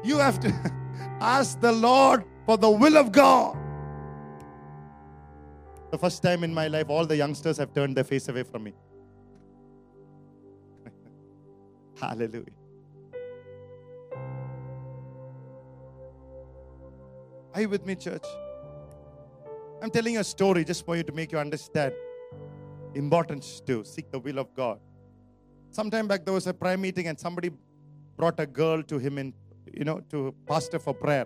[0.04, 0.50] You have to
[1.20, 3.58] ask the Lord for the will of God.
[5.92, 8.64] The first time in my life, all the youngsters have turned their face away from
[8.64, 8.74] me.
[12.00, 12.46] Hallelujah.
[17.54, 18.26] Are you with me, church?
[19.82, 21.94] I'm telling you a story just for you to make you understand
[22.96, 24.80] importance to seek the will of God.
[25.72, 27.52] Sometime back there was a prayer meeting and somebody
[28.18, 29.34] brought a girl to him in,
[29.74, 31.26] you know, to pastor for prayer,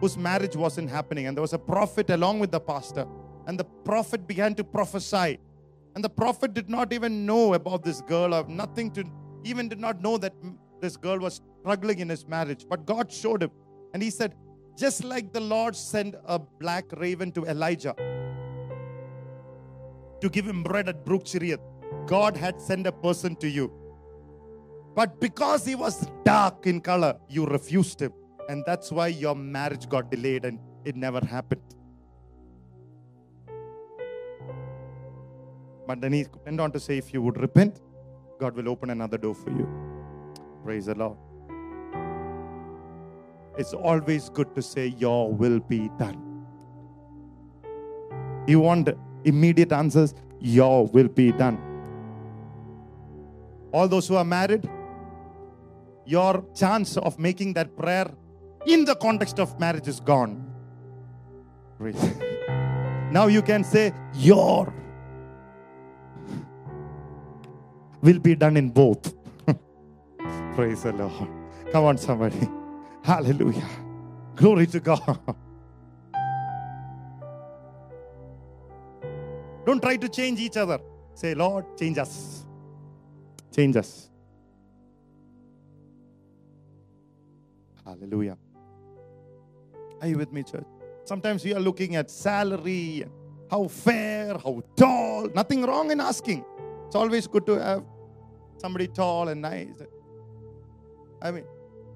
[0.00, 1.26] whose marriage wasn't happening.
[1.26, 3.06] And there was a prophet along with the pastor.
[3.46, 5.38] And the prophet began to prophesy.
[5.94, 9.04] And the prophet did not even know about this girl or nothing to
[9.44, 10.32] even did not know that
[10.80, 12.64] this girl was struggling in his marriage.
[12.68, 13.50] But God showed him.
[13.92, 14.34] And he said,
[14.76, 17.94] just like the Lord sent a black raven to Elijah
[20.22, 21.60] to give him bread at Brook Cherith,
[22.06, 23.70] God had sent a person to you.
[24.94, 28.12] But because he was dark in color, you refused him.
[28.48, 31.62] And that's why your marriage got delayed and it never happened.
[35.86, 37.80] But then he went on to say, if you would repent,
[38.38, 39.68] God will open another door for you.
[40.62, 41.16] Praise the Lord.
[43.58, 46.46] It's always good to say, Your will be done.
[48.46, 48.88] You want
[49.24, 50.14] immediate answers?
[50.40, 51.58] Your will be done.
[53.72, 54.68] All those who are married,
[56.04, 58.10] your chance of making that prayer
[58.66, 60.48] in the context of marriage is gone.
[63.10, 64.72] Now you can say, Your
[68.02, 69.14] will be done in both.
[70.54, 71.28] Praise the Lord.
[71.70, 72.48] Come on, somebody.
[73.02, 73.68] Hallelujah.
[74.36, 75.18] Glory to God.
[79.64, 80.78] Don't try to change each other.
[81.14, 82.44] Say, Lord, change us.
[83.54, 84.08] Change us.
[87.84, 88.38] Hallelujah.
[90.00, 90.64] Are you with me, church?
[91.04, 93.04] Sometimes we are looking at salary,
[93.50, 95.28] how fair, how tall.
[95.34, 96.44] Nothing wrong in asking.
[96.86, 97.84] It's always good to have
[98.58, 99.82] somebody tall and nice.
[101.20, 101.44] I mean,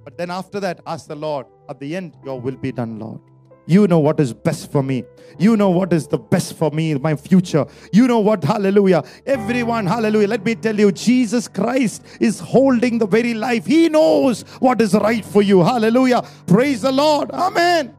[0.07, 3.21] but then after that, ask the Lord, at the end, your will be done, Lord.
[3.67, 5.03] You know what is best for me.
[5.37, 7.67] You know what is the best for me, my future.
[7.93, 9.03] You know what, hallelujah.
[9.27, 10.29] Everyone, hallelujah.
[10.29, 13.67] Let me tell you, Jesus Christ is holding the very life.
[13.67, 15.65] He knows what is right for you.
[15.65, 16.23] Hallelujah.
[16.47, 17.33] Praise the Lord.
[17.33, 17.97] Amen.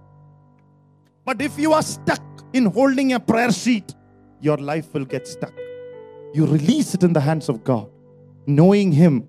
[1.26, 3.93] But if you are stuck in holding a prayer sheet,
[4.39, 5.53] your life will get stuck.
[6.34, 7.89] You release it in the hands of God,
[8.45, 9.28] knowing Him,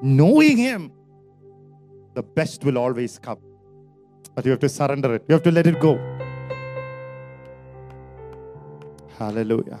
[0.00, 0.92] knowing Him.
[2.20, 3.38] The best will always come.
[4.34, 5.92] But you have to surrender it, you have to let it go.
[9.18, 9.80] Hallelujah.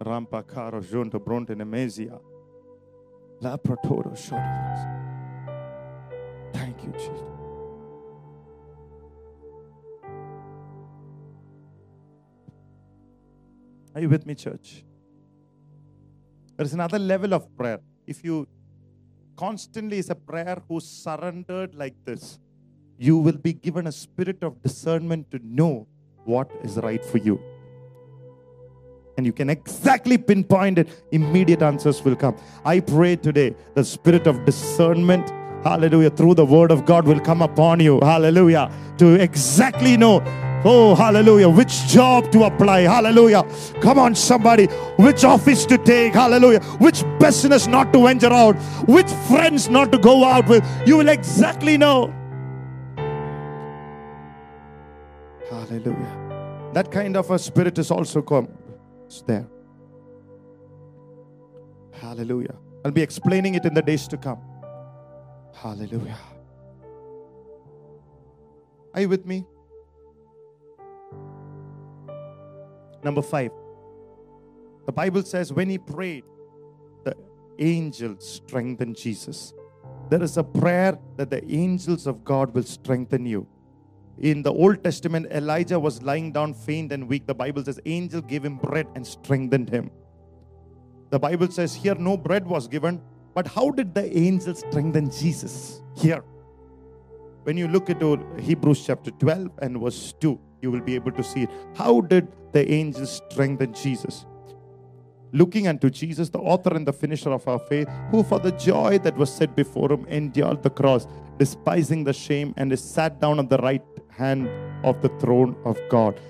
[0.00, 2.18] Rampa caro junto bronte nemesia.
[3.42, 4.16] La protoro
[6.52, 7.22] Thank you, Jesus.
[13.94, 14.84] Are you with me, church?
[16.56, 17.78] There is another level of prayer.
[18.04, 18.48] If you
[19.36, 22.38] constantly is a prayer who surrendered like this,
[22.98, 25.86] you will be given a spirit of discernment to know
[26.24, 27.40] what is right for you.
[29.16, 32.36] And you can exactly pinpoint it, immediate answers will come.
[32.64, 35.30] I pray today the spirit of discernment,
[35.62, 40.20] hallelujah, through the word of God will come upon you, hallelujah, to exactly know
[40.66, 41.48] Oh, hallelujah.
[41.48, 42.80] Which job to apply.
[42.82, 43.44] Hallelujah.
[43.82, 44.66] Come on, somebody.
[44.96, 46.14] Which office to take.
[46.14, 46.60] Hallelujah.
[46.78, 48.56] Which business not to venture out.
[48.88, 50.64] Which friends not to go out with.
[50.86, 52.12] You will exactly know.
[55.50, 56.70] Hallelujah.
[56.72, 58.48] That kind of a spirit is also come.
[59.06, 59.46] It's there.
[61.92, 62.54] Hallelujah.
[62.84, 64.40] I'll be explaining it in the days to come.
[65.54, 66.18] Hallelujah.
[68.94, 69.46] Are you with me?
[73.04, 73.50] Number five,
[74.86, 76.24] the Bible says when he prayed,
[77.04, 77.14] the
[77.58, 79.52] angel strengthened Jesus.
[80.10, 83.46] there is a prayer that the angels of God will strengthen you.
[84.18, 87.26] In the Old Testament, Elijah was lying down faint and weak.
[87.26, 89.90] The Bible says, angel gave him bread and strengthened him.
[91.10, 93.00] The Bible says here no bread was given,
[93.34, 95.82] but how did the angel strengthen Jesus?
[95.96, 96.22] Here.
[97.44, 101.22] When you look into Hebrews chapter 12 and verse 2, you will be able to
[101.22, 101.50] see it.
[101.76, 104.26] How did the angels strengthen Jesus?
[105.32, 108.98] Looking unto Jesus, the author and the finisher of our faith, who for the joy
[108.98, 111.08] that was set before him endured the cross,
[111.38, 114.48] despising the shame, and is sat down at the right hand
[114.84, 116.20] of the throne of God.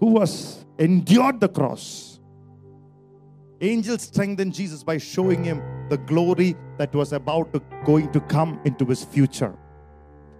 [0.00, 2.20] Who was endured the cross.
[3.60, 8.60] Angels strengthened Jesus by showing him the glory that was about to going to come
[8.64, 9.54] into his future.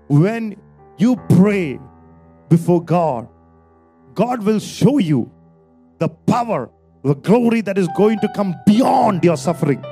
[0.07, 0.57] When
[0.98, 1.80] you pray
[2.50, 3.28] before God,
[4.16, 5.32] God will show you
[6.00, 6.70] the power,
[7.04, 9.84] the glory that is going to come beyond your suffering.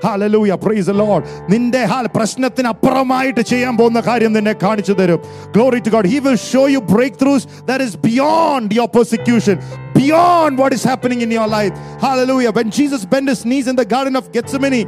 [0.00, 1.22] Hallelujah, praise the Lord.
[1.52, 5.22] നിന്റെ ഹാൽ പ്രശ്നത്തിന് അപ്പുറമായിട്ട് ചെയ്യാൻ പോകുന്ന കാര്യം നിന്നെ കാണിച്ചു തരും
[5.54, 9.58] glory to God he will show you breakthroughs that is beyond your persecution
[9.98, 11.74] beyond what is happening in your life.
[12.00, 12.52] Hallelujah.
[12.58, 14.82] When Jesus bent his knees in the Garden of Gethsemane,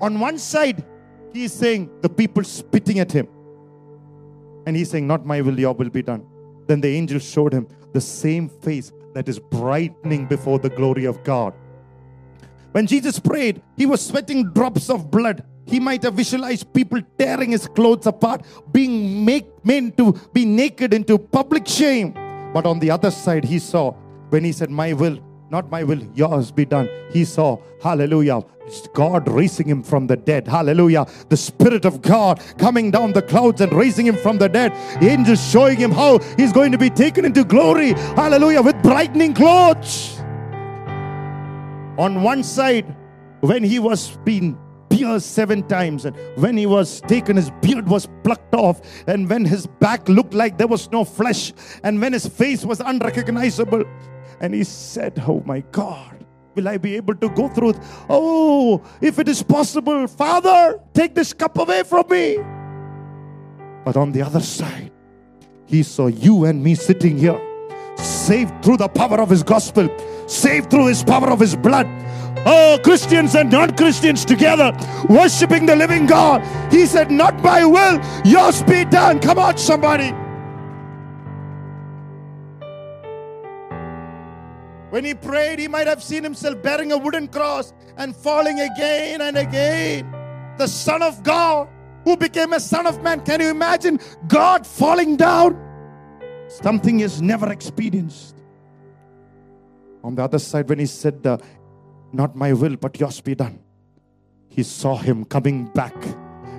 [0.00, 0.78] on one side,
[1.34, 3.26] he is saying, the people spitting at him.
[4.69, 6.23] And he's saying, Not my will, your will be done.
[6.67, 11.23] Then the angel showed him the same face that is brightening before the glory of
[11.23, 11.55] God.
[12.73, 15.43] When Jesus prayed, he was sweating drops of blood.
[15.65, 20.93] He might have visualized people tearing his clothes apart, being make, made to be naked
[20.93, 22.13] into public shame.
[22.53, 23.93] But on the other side, he saw
[24.29, 25.17] when he said, My will,
[25.51, 26.89] not my will, yours be done.
[27.11, 28.43] He saw, hallelujah,
[28.93, 30.47] God raising him from the dead.
[30.47, 31.07] Hallelujah.
[31.29, 34.73] The Spirit of God coming down the clouds and raising him from the dead.
[35.01, 37.93] Angels showing him how he's going to be taken into glory.
[37.93, 38.61] Hallelujah.
[38.61, 40.19] With brightening clothes.
[41.97, 42.95] On one side,
[43.41, 44.57] when he was being
[44.89, 49.45] pierced seven times, and when he was taken, his beard was plucked off, and when
[49.45, 53.83] his back looked like there was no flesh, and when his face was unrecognizable,
[54.41, 56.15] and he said, Oh my God.
[56.55, 57.69] Will I be able to go through?
[57.71, 57.77] it?
[58.09, 62.37] Oh, if it is possible, Father, take this cup away from me.
[63.85, 64.91] But on the other side,
[65.65, 67.39] he saw you and me sitting here,
[67.97, 69.87] saved through the power of his gospel,
[70.27, 71.87] saved through his power of his blood.
[72.45, 74.75] Oh, Christians and non Christians together,
[75.07, 76.41] worshiping the living God.
[76.73, 79.19] He said, Not by will, yours be done.
[79.19, 80.13] Come on, somebody.
[84.89, 89.21] When he prayed, he might have seen himself bearing a wooden cross and falling again
[89.21, 90.11] and again.
[90.57, 91.69] The Son of God,
[92.03, 93.21] who became a Son of Man.
[93.21, 95.57] Can you imagine God falling down?
[96.47, 98.35] Something has never experienced.
[100.03, 101.37] On the other side, when he said, uh,
[102.11, 103.59] Not my will, but yours be done,
[104.47, 105.95] he saw him coming back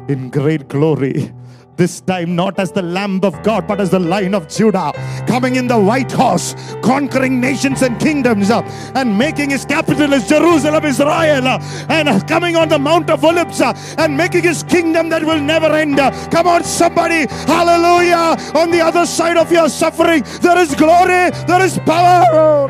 [0.09, 1.33] in great glory.
[1.81, 4.93] This time, not as the Lamb of God, but as the Lion of Judah,
[5.27, 8.61] coming in the white horse, conquering nations and kingdoms, uh,
[8.95, 11.59] and making his capital as Jerusalem, Israel, uh,
[11.89, 15.69] and uh, coming on the Mount of Olives, and making his kingdom that will never
[15.69, 15.97] end.
[16.31, 18.37] Come on, somebody, hallelujah!
[18.55, 22.27] On the other side of your suffering, there is glory, there is power.
[22.31, 22.69] Oh.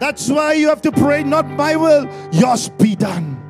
[0.00, 3.41] That's why you have to pray, not my will, yours be done.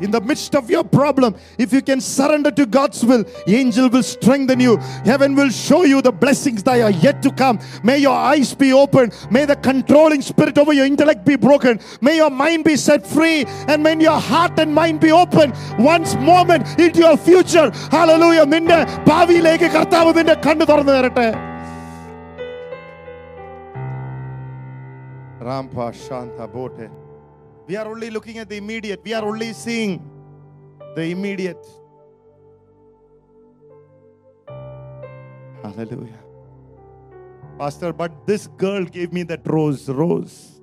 [0.00, 3.88] in the midst of your problem, if you can surrender to God's will, the angel
[3.88, 4.76] will strengthen you.
[5.04, 7.58] Heaven will show you the blessings that are yet to come.
[7.82, 9.12] May your eyes be open.
[9.30, 11.80] May the controlling spirit over your intellect be broken.
[12.00, 13.44] May your mind be set free.
[13.68, 17.70] And may your heart and mind be open once moment into your future.
[17.90, 18.46] Hallelujah.
[18.54, 18.78] നിന്റെ
[19.08, 21.28] ഭാവിയിലേക്ക് കർത്താവ് നിന്റെ കണ്ണു തുറന്നു തരട്ടെ
[25.48, 26.86] Rampa Shanta Bote.
[27.67, 29.01] We are only looking at the immediate.
[29.03, 30.03] We are only seeing
[30.95, 31.65] the immediate.
[35.63, 36.19] Hallelujah.
[37.57, 39.89] Pastor, but this girl gave me that rose.
[39.89, 40.61] Rose.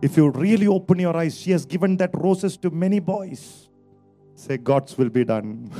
[0.00, 3.68] If you really open your eyes, she has given that roses to many boys.
[4.34, 5.70] Say, God's will be done.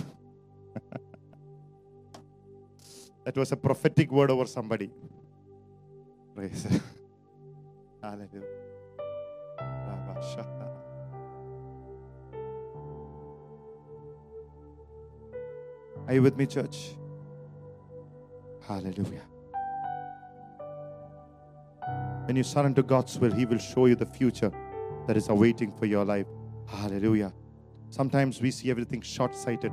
[3.24, 4.90] that was a prophetic word over somebody.
[6.34, 6.66] Praise.
[8.03, 8.53] Hallelujah.
[16.07, 16.91] Are you with me, church?
[18.66, 19.22] Hallelujah.
[22.27, 24.53] When you surrender God's will, He will show you the future
[25.07, 26.27] that is awaiting for your life.
[26.66, 27.33] Hallelujah.
[27.91, 29.72] Sometimes we see everything short sighted,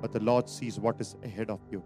[0.00, 1.82] but the Lord sees what is ahead of you.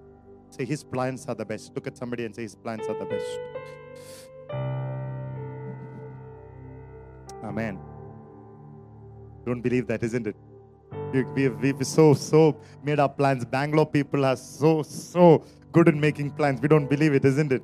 [0.50, 1.74] Say, His plans are the best.
[1.74, 3.40] Look at somebody and say, His plans are the best.
[7.44, 7.78] Amen.
[9.46, 10.36] Don't believe that, isn't it?
[11.12, 13.44] We, we, we've so, so made our plans.
[13.44, 16.60] Bangalore people are so, so good in making plans.
[16.60, 17.62] We don't believe it, isn't it?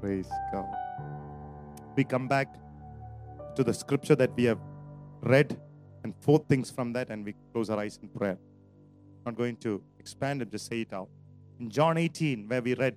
[0.00, 0.66] Praise God.
[1.96, 2.54] We come back
[3.56, 4.60] to the scripture that we have
[5.22, 5.60] read
[6.04, 8.38] and four things from that, and we close our eyes in prayer.
[9.26, 11.08] not going to expand it, just say it out.
[11.58, 12.96] In John 18, where we read,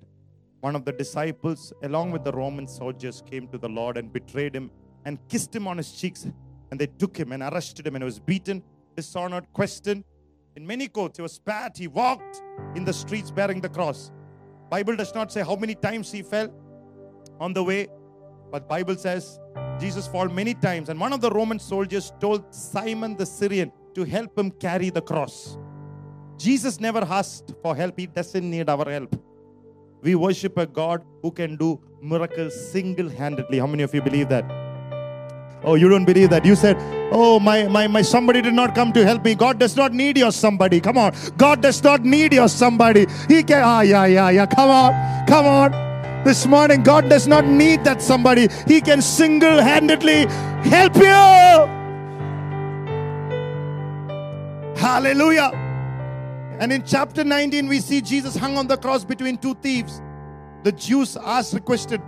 [0.60, 4.54] one of the disciples, along with the Roman soldiers, came to the Lord and betrayed
[4.54, 4.70] him
[5.08, 6.26] and kissed him on his cheeks.
[6.70, 8.62] And they took him and arrested him, and he was beaten,
[8.94, 10.04] dishonored, questioned.
[10.54, 11.78] In many courts, he was spat.
[11.78, 12.42] He walked
[12.76, 14.10] in the streets bearing the cross.
[14.68, 16.52] Bible does not say how many times he fell
[17.40, 17.88] on the way,
[18.52, 19.40] but Bible says
[19.80, 20.90] Jesus fell many times.
[20.90, 25.00] And one of the Roman soldiers told Simon the Syrian to help him carry the
[25.00, 25.56] cross.
[26.36, 27.98] Jesus never asked for help.
[27.98, 29.16] He doesn't need our help.
[30.02, 33.58] We worship a God who can do miracles single handedly.
[33.58, 34.67] How many of you believe that?
[35.64, 36.44] Oh, you don't believe that.
[36.44, 36.76] You said,
[37.10, 39.34] Oh, my, my, my somebody did not come to help me.
[39.34, 40.80] God does not need your somebody.
[40.80, 41.14] Come on.
[41.36, 43.06] God does not need your somebody.
[43.28, 44.46] He can, ah, yeah, yeah, yeah.
[44.46, 45.26] Come on.
[45.26, 45.88] Come on.
[46.24, 48.48] This morning, God does not need that somebody.
[48.66, 50.26] He can single handedly
[50.68, 51.78] help you.
[54.76, 55.50] Hallelujah.
[56.60, 60.02] And in chapter 19, we see Jesus hung on the cross between two thieves.
[60.64, 62.02] The Jews asked, requested,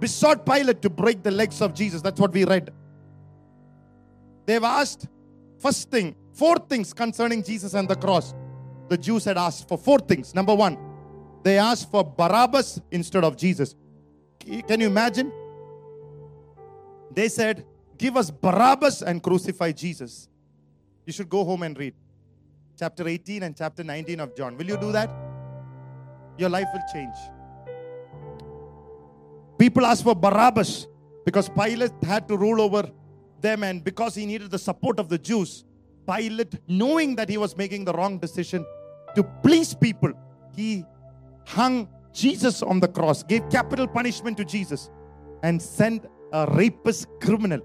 [0.00, 2.02] besought Pilate to break the legs of Jesus.
[2.02, 2.70] That's what we read.
[4.46, 5.06] They've asked,
[5.58, 8.34] first thing, four things concerning Jesus and the cross.
[8.88, 10.34] The Jews had asked for four things.
[10.34, 10.76] Number one,
[11.42, 13.74] they asked for Barabbas instead of Jesus.
[14.40, 15.32] Can you imagine?
[17.10, 17.64] They said,
[17.96, 20.28] Give us Barabbas and crucify Jesus.
[21.06, 21.94] You should go home and read
[22.78, 24.56] chapter 18 and chapter 19 of John.
[24.56, 25.10] Will you do that?
[26.36, 27.14] Your life will change.
[29.57, 30.87] People asked for Barabbas
[31.25, 32.89] because Pilate had to rule over
[33.41, 35.63] them, and because he needed the support of the Jews,
[36.07, 38.65] Pilate, knowing that he was making the wrong decision
[39.15, 40.11] to please people,
[40.55, 40.85] he
[41.45, 44.89] hung Jesus on the cross, gave capital punishment to Jesus,
[45.43, 47.61] and sent a rapist criminal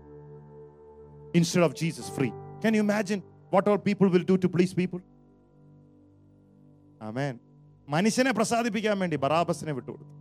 [1.33, 2.33] instead of Jesus free.
[2.63, 5.01] Can you imagine what all people will do to please people?
[7.09, 7.35] Amen.
[7.95, 10.18] മനുഷ്യനെ പ്രസാദിപ്പിക്കാൻ വേണ്ടി ബറാബസിനെ വിട്ടുകൊടുത്തു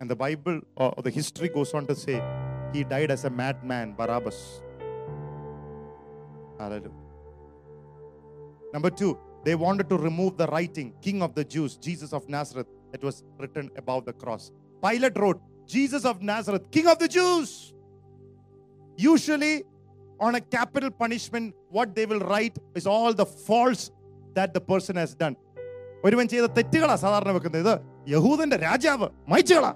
[0.00, 2.22] And the Bible or the history goes on to say
[2.72, 4.62] he died as a madman, Barabbas.
[6.58, 6.90] Hallelujah.
[8.72, 12.66] Number two, they wanted to remove the writing, King of the Jews, Jesus of Nazareth,
[12.92, 14.50] that was written above the cross.
[14.82, 17.72] Pilate wrote, Jesus of Nazareth, King of the Jews.
[18.96, 19.64] Usually,
[20.18, 23.90] on a capital punishment, what they will write is all the faults
[24.34, 25.36] that the person has done.
[26.06, 27.74] ഒരുവൻ ചെയ്ത തെറ്റുകളാ സാധാരണ വെക്കുന്നത് ഇത്
[28.14, 29.70] യഹൂദന്റെ രാജാവ് മൈച്ചുകളാ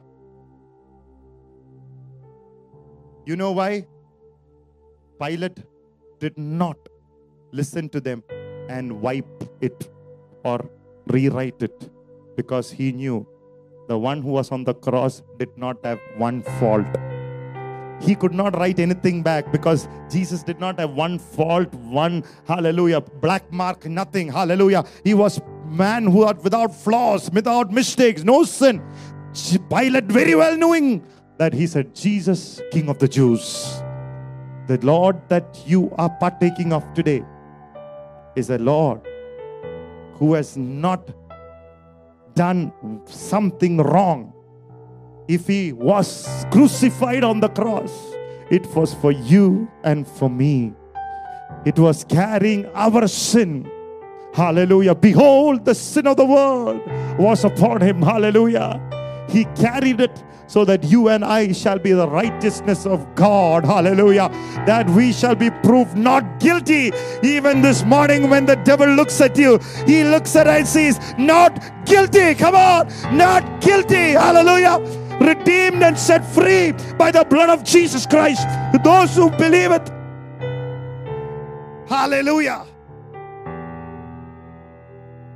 [3.25, 3.87] You know why?
[5.19, 5.57] Pilate
[6.19, 6.77] did not
[7.51, 8.23] listen to them
[8.69, 9.89] and wipe it
[10.43, 10.69] or
[11.07, 11.89] rewrite it
[12.35, 13.25] because he knew
[13.87, 16.85] the one who was on the cross did not have one fault.
[18.01, 23.01] He could not write anything back because Jesus did not have one fault, one hallelujah,
[23.01, 24.31] black mark, nothing.
[24.31, 24.83] Hallelujah.
[25.03, 28.83] He was man who was without flaws, without mistakes, no sin.
[29.69, 31.03] Pilate very well knowing
[31.37, 33.81] that he said, Jesus, King of the Jews.
[34.67, 37.23] The Lord that you are partaking of today
[38.35, 39.01] is a Lord
[40.13, 41.09] who has not
[42.33, 42.71] done
[43.05, 44.33] something wrong.
[45.27, 47.91] If he was crucified on the cross,
[48.49, 50.73] it was for you and for me.
[51.65, 53.69] It was carrying our sin.
[54.33, 54.95] Hallelujah.
[54.95, 56.81] Behold, the sin of the world
[57.17, 58.01] was upon him.
[58.01, 58.81] Hallelujah.
[59.29, 63.65] He carried it so that you and I shall be the righteousness of God.
[63.65, 64.29] Hallelujah.
[64.65, 66.91] That we shall be proved not guilty.
[67.23, 71.85] Even this morning, when the devil looks at you, he looks at and says, Not
[71.85, 72.35] guilty.
[72.35, 72.87] Come on.
[73.15, 74.11] Not guilty.
[74.11, 74.79] Hallelujah.
[75.19, 78.47] Redeemed and set free by the blood of Jesus Christ.
[78.73, 79.89] To those who believe it.
[81.87, 82.65] Hallelujah.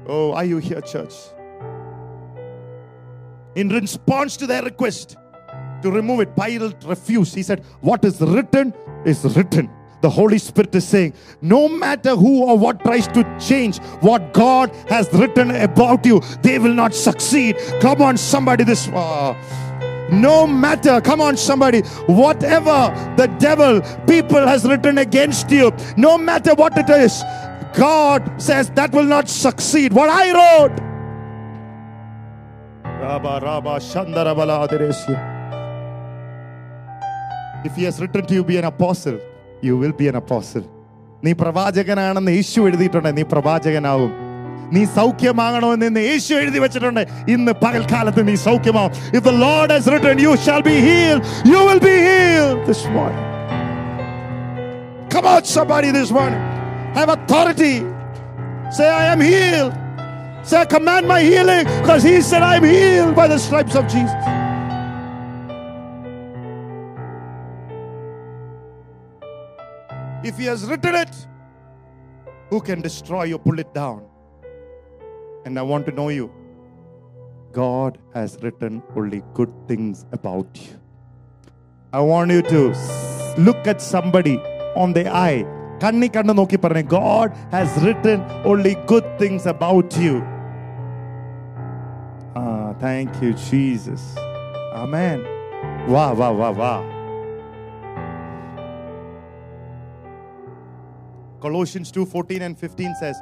[0.08, 1.14] Oh, are you here, church?
[3.60, 5.18] In response to their request
[5.82, 7.36] to remove it, Pilate refused.
[7.36, 8.74] He said, What is written
[9.06, 9.70] is written.
[10.02, 14.74] The Holy Spirit is saying, No matter who or what tries to change what God
[14.88, 17.58] has written about you, they will not succeed.
[17.82, 18.88] Come on, somebody, this.
[18.88, 19.36] Uh,
[20.10, 26.56] no matter, come on, somebody, whatever the devil, people has written against you, no matter
[26.56, 27.22] what it is,
[27.74, 29.92] God says that will not succeed.
[29.92, 30.89] What I wrote.
[37.65, 39.21] If he has written to you be an apostle,
[39.63, 40.65] you will be an apostle.
[41.25, 44.11] നീ പ്രവാചകനാണെന്ന് യേശു എഴുതിയിട്ടുണ്ട് നീ പ്രവാചകനാവും
[44.75, 47.01] നീ സൗഖ്യമാകണമെന്ന് ഇന്ന് യേശു എഴുതി വെച്ചിട്ടുണ്ട്
[47.35, 51.23] ഇന്ന് പകൽക്കാലത്ത് നീ സൗഖ്യമാവും if the Lord has written you shall be healed
[51.53, 53.23] you will be healed this morning
[55.15, 56.43] come on somebody this morning
[56.99, 57.75] have authority
[58.79, 59.75] say I am healed
[60.44, 63.88] say I command my healing because he said I am healed by the stripes of
[63.88, 64.40] Jesus
[70.22, 71.28] If he has written it,
[72.50, 74.06] who can destroy or pull it down?
[75.46, 76.30] And I want to know you.
[77.54, 80.78] God has written only good things about you.
[81.94, 82.76] I want you to
[83.38, 84.38] look at somebody
[84.76, 85.46] on the eye.
[85.83, 88.19] കണ്ണി കണ്ണ് നോക്കി പറഞ്ഞു God has written
[88.51, 90.15] only good things about you.
[92.43, 94.03] Ah, thank you, Jesus.
[94.83, 95.19] Amen.
[95.95, 96.81] Wow, wow, wow, wow.
[101.41, 103.17] Colossians 2 14 and 15 says,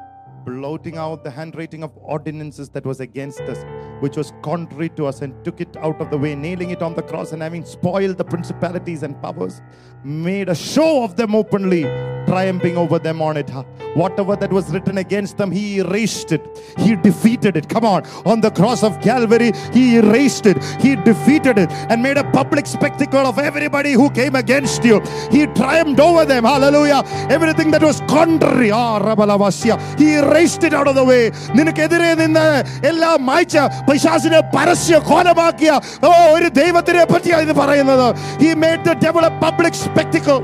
[0.44, 3.60] blotting out the handwriting of ordinances that was against us,
[4.00, 6.94] which was contrary to us, and took it out of the way, nailing it on
[6.94, 9.60] the cross, and having spoiled the principalities and powers,
[10.02, 11.84] made a show of them openly,
[12.26, 13.48] triumphing over them on it.
[13.94, 16.42] Whatever that was written against them, he erased it,
[16.78, 17.68] he defeated it.
[17.68, 22.16] Come on, on the cross of Calvary, he erased it, he defeated it, and made
[22.16, 25.00] a public spectacle of everybody who came against you.
[25.30, 26.44] He triumphed over them.
[26.44, 27.02] Hallelujah.
[27.30, 31.22] Everything that was contrary, ah, Rabalavasya, he erased it out of the way.
[31.58, 32.46] നിനക്കെതിരെ നിന്ന്
[32.90, 33.56] എല്ലാം മായ്ച്ച
[33.88, 35.72] പൈശാസിനെ പരസ്യ കോലമാക്കിയ
[36.08, 38.06] ഓ ഒരു ദൈവത്തിനെ പറ്റിയാണ് ഇത് പറയുന്നത്
[38.42, 40.40] he made the devil a public spectacle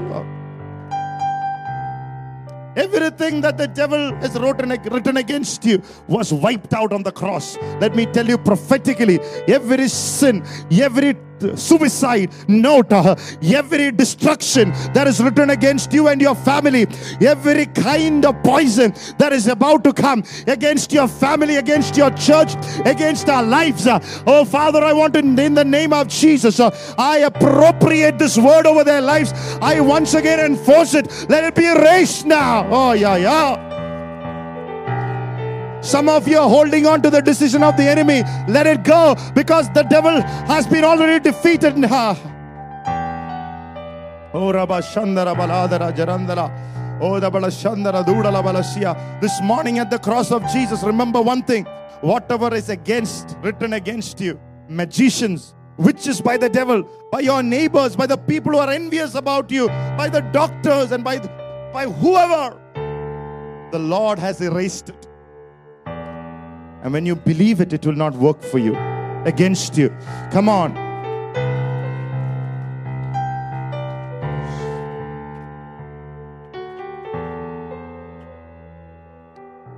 [2.77, 7.47] Everything that the devil has written, written against you was wiped out on the cross.
[7.81, 10.37] Let me tell you prophetically every sin,
[10.81, 11.11] every
[11.56, 16.88] suicide note, uh, every destruction that is written against you and your family,
[17.22, 22.54] every kind of poison that is about to come against your family, against your church,
[22.86, 23.88] against our lives.
[23.88, 28.38] uh, oh, Father, I want to, in the name of Jesus, uh, I appropriate this
[28.38, 29.34] word over their lives.
[29.62, 31.30] I once again enforce it.
[31.30, 32.68] Let it be erased now.
[32.70, 33.83] Oh, yeah, yeah.
[35.84, 38.24] Some of you are holding on to the decision of the enemy.
[38.48, 41.76] Let it go because the devil has been already defeated.
[44.36, 46.50] Oh, Rabba Baladara Jarandara.
[47.00, 47.20] Oh.
[49.22, 51.66] This morning at the cross of Jesus, remember one thing
[52.02, 56.82] whatever is against, written against you, magicians, witches by the devil,
[57.12, 61.04] by your neighbors, by the people who are envious about you, by the doctors, and
[61.04, 61.20] by,
[61.72, 62.60] by whoever,
[63.72, 65.08] the Lord has erased it.
[66.84, 68.76] And when you believe it, it will not work for you,
[69.26, 69.90] against you.
[70.32, 70.76] Come on.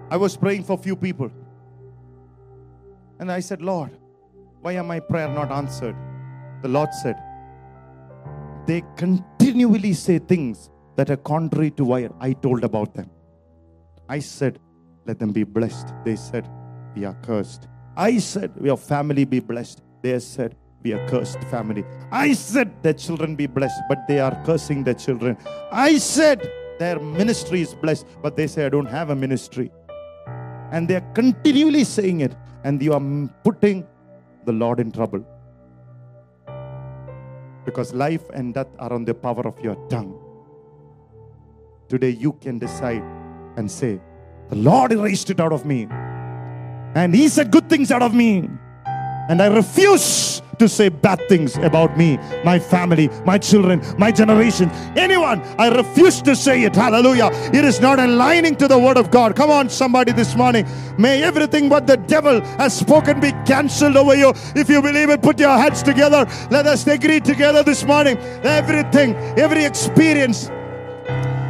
[0.09, 1.29] I was praying for few people.
[3.19, 3.91] And I said, Lord,
[4.61, 5.95] why am my prayer not answered?
[6.63, 7.21] The Lord said,
[8.65, 13.11] they continually say things that are contrary to what I told about them.
[14.09, 14.57] I said,
[15.05, 15.93] let them be blessed.
[16.03, 16.49] They said,
[16.95, 17.67] we are cursed.
[17.95, 19.81] I said, your family be blessed.
[20.01, 21.83] They said, we are cursed family.
[22.11, 25.37] I said, their children be blessed, but they are cursing their children.
[25.71, 29.71] I said, their ministry is blessed, but they say, I don't have a ministry.
[30.71, 33.87] And they are continually saying it, and you are putting
[34.45, 35.25] the Lord in trouble.
[37.65, 40.19] Because life and death are on the power of your tongue.
[41.87, 43.03] Today, you can decide
[43.57, 43.99] and say,
[44.49, 45.87] The Lord erased it out of me.
[46.95, 48.49] And He said good things out of me.
[49.27, 54.69] And I refuse to say bad things about me, my family, my children, my generation,
[54.95, 55.41] anyone.
[55.57, 56.75] I refuse to say it.
[56.75, 57.29] Hallelujah.
[57.53, 59.35] It is not aligning to the word of God.
[59.35, 60.65] Come on, somebody, this morning.
[60.97, 64.33] May everything but the devil has spoken be cancelled over you.
[64.55, 66.25] If you believe it, put your hands together.
[66.49, 68.17] Let us agree together this morning.
[68.43, 70.49] Everything, every experience,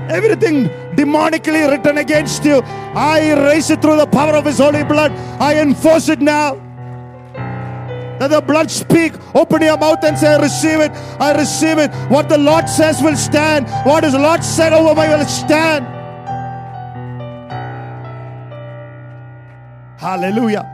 [0.09, 2.61] everything demonically written against you,
[2.95, 5.11] I erase it through the power of His holy blood.
[5.39, 6.61] I enforce it now.
[8.19, 9.13] Let the blood speak.
[9.35, 10.91] Open your mouth and say, I receive it.
[11.19, 11.91] I receive it.
[12.09, 13.67] What the Lord says will stand.
[13.85, 15.85] What His Lord said over me will stand.
[19.97, 20.71] Hallelujah.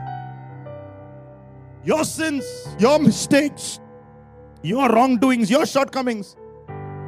[1.83, 2.45] Your sins,
[2.77, 3.79] your mistakes,
[4.61, 6.35] your wrongdoings, your shortcomings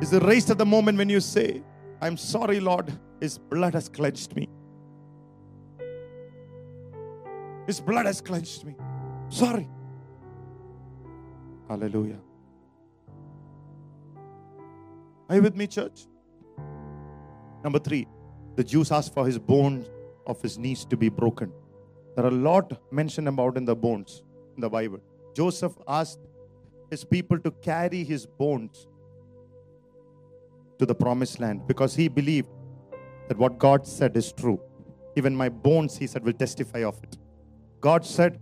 [0.02, 1.62] is erased at the moment when you say,
[2.04, 2.92] I'm sorry, Lord.
[3.22, 4.50] His blood has cleansed me.
[7.66, 8.76] His blood has cleansed me.
[9.30, 9.70] Sorry.
[11.70, 12.20] Hallelujah.
[15.30, 16.08] Are you with me, church?
[17.64, 18.06] Number three,
[18.58, 19.88] the Jews asked for his bones
[20.28, 21.54] of his knees to be broken.
[22.18, 24.24] There are a lot mentioned about in the bones
[24.56, 25.00] in the Bible.
[25.34, 26.20] Joseph asked
[26.92, 28.88] his people to carry his bones
[30.80, 32.50] to the promised land because he believed
[33.28, 34.60] that what God said is true.
[35.16, 37.18] Even my bones, he said, will testify of it.
[37.80, 38.40] God said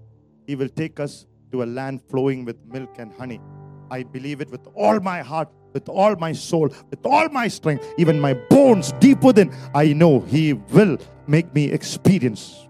[0.48, 3.42] he will take us to a land flowing with milk and honey.
[3.90, 7.86] I believe it with all my heart, with all my soul, with all my strength,
[7.98, 9.54] even my bones deep within.
[9.76, 10.98] I know he will
[11.28, 12.68] make me experience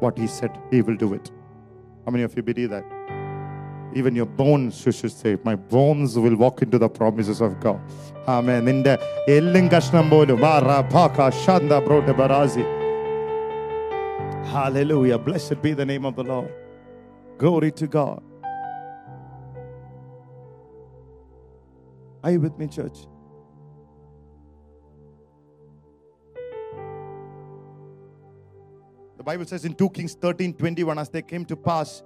[0.00, 1.30] what he said he will do it.
[2.04, 2.84] How many of you believe that?
[3.95, 7.79] Even your bones, you should say, my bones will walk into the promises of God.
[8.35, 8.61] Amen.
[8.69, 8.93] നിന്റെ
[9.35, 12.65] എല്ലും കഷ്ണം പോലും ആ റഭാക Shantha brought ബറാസി.
[14.53, 15.17] Hallelujah.
[15.27, 16.51] Blessed be the name of the Lord.
[17.43, 18.21] Glory to God.
[22.23, 22.97] Are you with me, church?
[29.17, 32.03] The Bible says in 2 Kings 13 21, as they came to pass,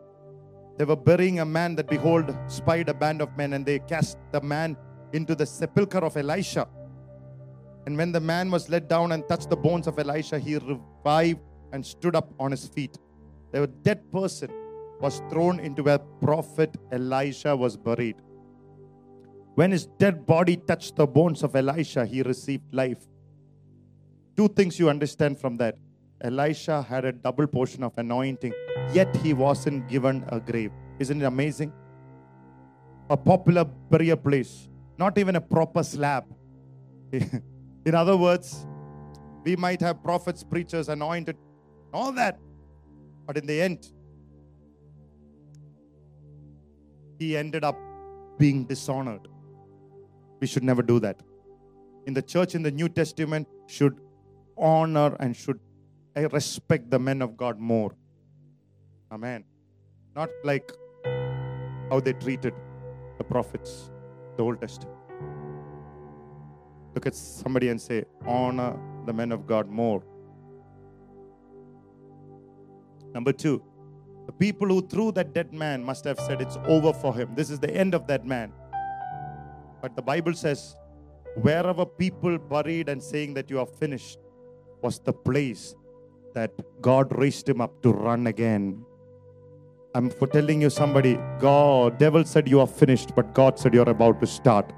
[0.80, 4.16] they were burying a man that behold spied a band of men, and they cast
[4.32, 4.74] the man
[5.12, 6.66] into the sepulchre of Elisha.
[7.84, 11.40] And when the man was let down and touched the bones of Elisha, he revived
[11.74, 12.96] and stood up on his feet.
[13.52, 14.50] The dead person
[15.02, 18.16] was thrown into where prophet Elisha was buried.
[19.56, 23.06] When his dead body touched the bones of Elisha, he received life.
[24.34, 25.76] Two things you understand from that.
[26.22, 28.52] Elisha had a double portion of anointing,
[28.92, 30.72] yet he wasn't given a grave.
[30.98, 31.72] Isn't it amazing?
[33.08, 34.68] A popular burial place,
[34.98, 36.24] not even a proper slab.
[37.12, 38.66] In other words,
[39.44, 41.36] we might have prophets, preachers, anointed,
[41.92, 42.38] all that.
[43.26, 43.90] But in the end,
[47.18, 47.78] he ended up
[48.38, 49.28] being dishonored.
[50.40, 51.20] We should never do that.
[52.06, 54.00] In the church in the New Testament should
[54.56, 55.60] honor and should
[56.16, 57.94] uh, respect the men of God more.
[59.12, 59.44] Amen.
[60.14, 60.70] Not like
[61.90, 62.54] how they treated
[63.18, 63.90] the prophets,
[64.36, 64.96] the Old Testament.
[66.94, 70.02] Look at somebody and say, honor the men of God more.
[73.14, 73.62] Number two,
[74.26, 77.34] the people who threw that dead man must have said, It's over for him.
[77.34, 78.52] This is the end of that man.
[79.82, 80.76] But the Bible says,
[81.36, 84.18] wherever people buried and saying that you are finished
[84.82, 85.74] was the place
[86.34, 88.84] that God raised him up to run again.
[89.94, 93.88] I'm for telling you somebody, God, devil said you are finished, but God said you're
[93.88, 94.72] about to start.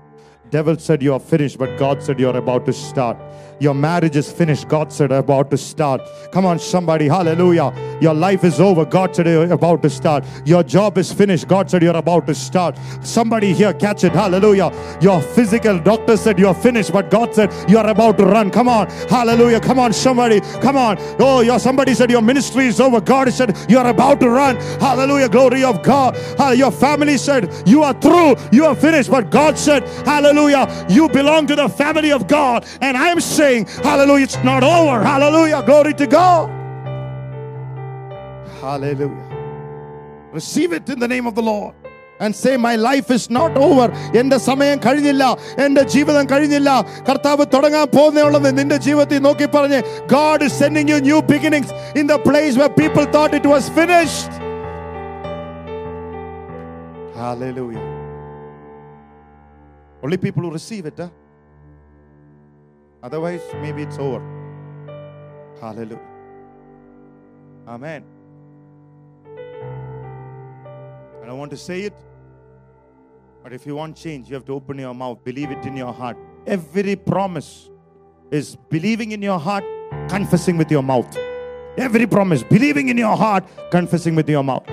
[0.51, 3.17] Devil said you are finished, but God said you're about to start.
[3.63, 4.67] Your marriage is finished.
[4.67, 6.01] God said about to start.
[6.33, 7.07] Come on, somebody.
[7.07, 7.73] Hallelujah.
[8.01, 8.85] Your life is over.
[8.85, 10.25] God said you're about to start.
[10.45, 11.47] Your job is finished.
[11.47, 12.77] God said you're about to start.
[13.03, 14.13] Somebody here catch it.
[14.13, 14.73] Hallelujah.
[15.01, 18.51] Your physical doctor said you're finished, but God said you're about to run.
[18.51, 18.91] Come on.
[19.09, 19.61] Hallelujah.
[19.61, 20.41] Come on, somebody.
[20.61, 20.97] Come on.
[21.21, 23.01] Oh, your somebody said your ministry is over.
[23.01, 24.57] God said you're about to run.
[24.81, 25.29] Hallelujah.
[25.29, 26.17] Glory of God.
[26.59, 28.35] Your family said you are through.
[28.51, 29.09] You are finished.
[29.09, 30.67] But God said, Hallelujah.
[30.89, 32.67] You belong to the family of God.
[32.81, 33.21] And I'm
[33.52, 34.24] saying, Hallelujah.
[34.24, 35.04] It's not over.
[35.04, 35.64] Hallelujah.
[35.64, 36.50] Glory to God.
[38.62, 39.28] Hallelujah.
[40.32, 41.76] Receive it in the name of the Lord.
[42.20, 43.88] And say, My life is not over.
[44.20, 45.24] എന്റെ സമയം കഴിഞ്ഞില്ല
[45.66, 46.70] എന്റെ ജീവിതം കഴിഞ്ഞില്ല
[47.10, 52.20] കർത്താവ് തുടങ്ങാൻ പോകുന്നേ നിന്റെ ജീവിതത്തിൽ നോക്കി പറഞ്ഞ് God is sending you new beginnings in the
[52.30, 54.32] place where people thought it was finished.
[57.22, 57.86] Hallelujah.
[60.04, 60.98] Only people who receive it.
[60.98, 61.10] Huh?
[63.03, 64.23] Otherwise, maybe it's over.
[65.61, 66.01] Hallelujah.
[67.67, 68.05] Amen.
[71.23, 71.95] I don't want to say it,
[73.43, 75.93] but if you want change, you have to open your mouth, believe it in your
[75.93, 76.17] heart.
[76.47, 77.71] Every promise
[78.31, 79.65] is believing in your heart,
[80.09, 81.17] confessing with your mouth.
[81.77, 84.69] Every promise, believing in your heart, confessing with your mouth.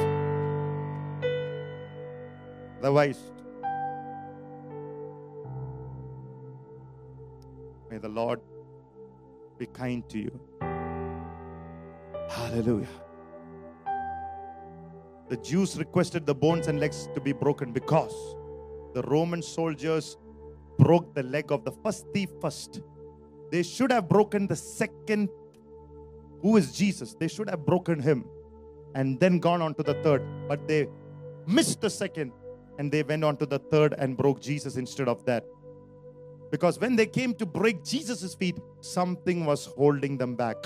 [2.80, 3.20] Otherwise,
[8.00, 8.40] may the Lord
[9.58, 10.40] be kind to you.
[12.30, 12.88] Hallelujah.
[15.30, 18.14] The Jews requested the bones and legs to be broken because
[18.94, 20.18] the Roman soldiers
[20.78, 22.82] broke the leg of the first thief first.
[23.52, 25.30] They should have broken the second,
[26.42, 27.16] who is Jesus.
[27.20, 28.26] They should have broken him
[28.96, 30.24] and then gone on to the third.
[30.48, 30.88] But they
[31.46, 32.32] missed the second
[32.78, 35.46] and they went on to the third and broke Jesus instead of that.
[36.52, 40.58] Because when they came to break Jesus' feet, something was holding them back.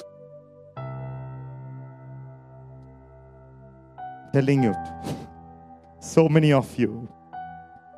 [4.34, 4.74] Telling you,
[6.00, 7.08] so many of you,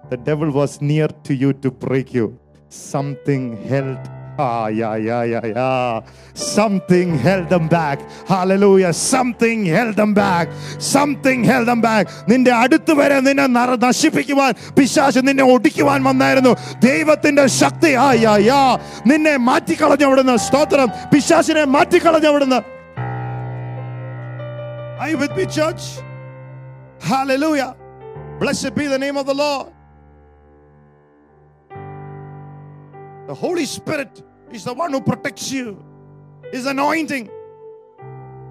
[0.10, 2.40] the devil was near to you to break you.
[2.70, 4.00] something held
[4.38, 6.02] Ah, yeah, yeah, yeah, yeah.
[6.34, 8.00] Something held them back.
[8.28, 8.92] Hallelujah.
[8.92, 10.50] Something held them back.
[10.78, 12.08] Something held them back.
[12.32, 13.46] നിന്റെ അടുത്ത് വരെ നിന്നെ
[13.86, 16.54] നശിപ്പിക്കുവാൻ പിശാച് നിന്നെ ഒടിക്കുവാൻ വന്നായിരുന്നു
[16.88, 18.62] ദൈവത്തിന്റെ ശക്തി ആ യാ യാ
[19.12, 22.62] നിന്നെ മാറ്റിക്കളഞ്ഞു അവിടുന്ന് സ്തോത്രം പിശാചിനെ മാറ്റിക്കളഞ്ഞു അവിടുന്ന്
[24.98, 25.84] Are you with me, church?
[27.02, 27.76] Hallelujah.
[28.40, 29.66] Blessed be the name of the Lord.
[33.28, 35.84] The Holy Spirit is the one who protects you,
[36.52, 37.30] His anointing.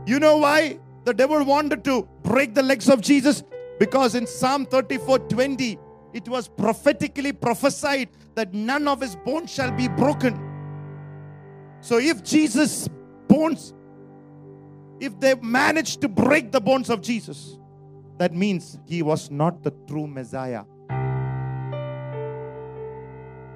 [0.06, 3.42] You know why the devil wanted to break the legs of Jesus?
[3.78, 5.78] Because in Psalm 34 20,
[6.12, 10.38] it was prophetically prophesied that none of his bones shall be broken.
[11.80, 12.88] So if Jesus'
[13.28, 13.74] bones,
[15.00, 17.58] if they managed to break the bones of Jesus,
[18.18, 20.64] that means he was not the true Messiah.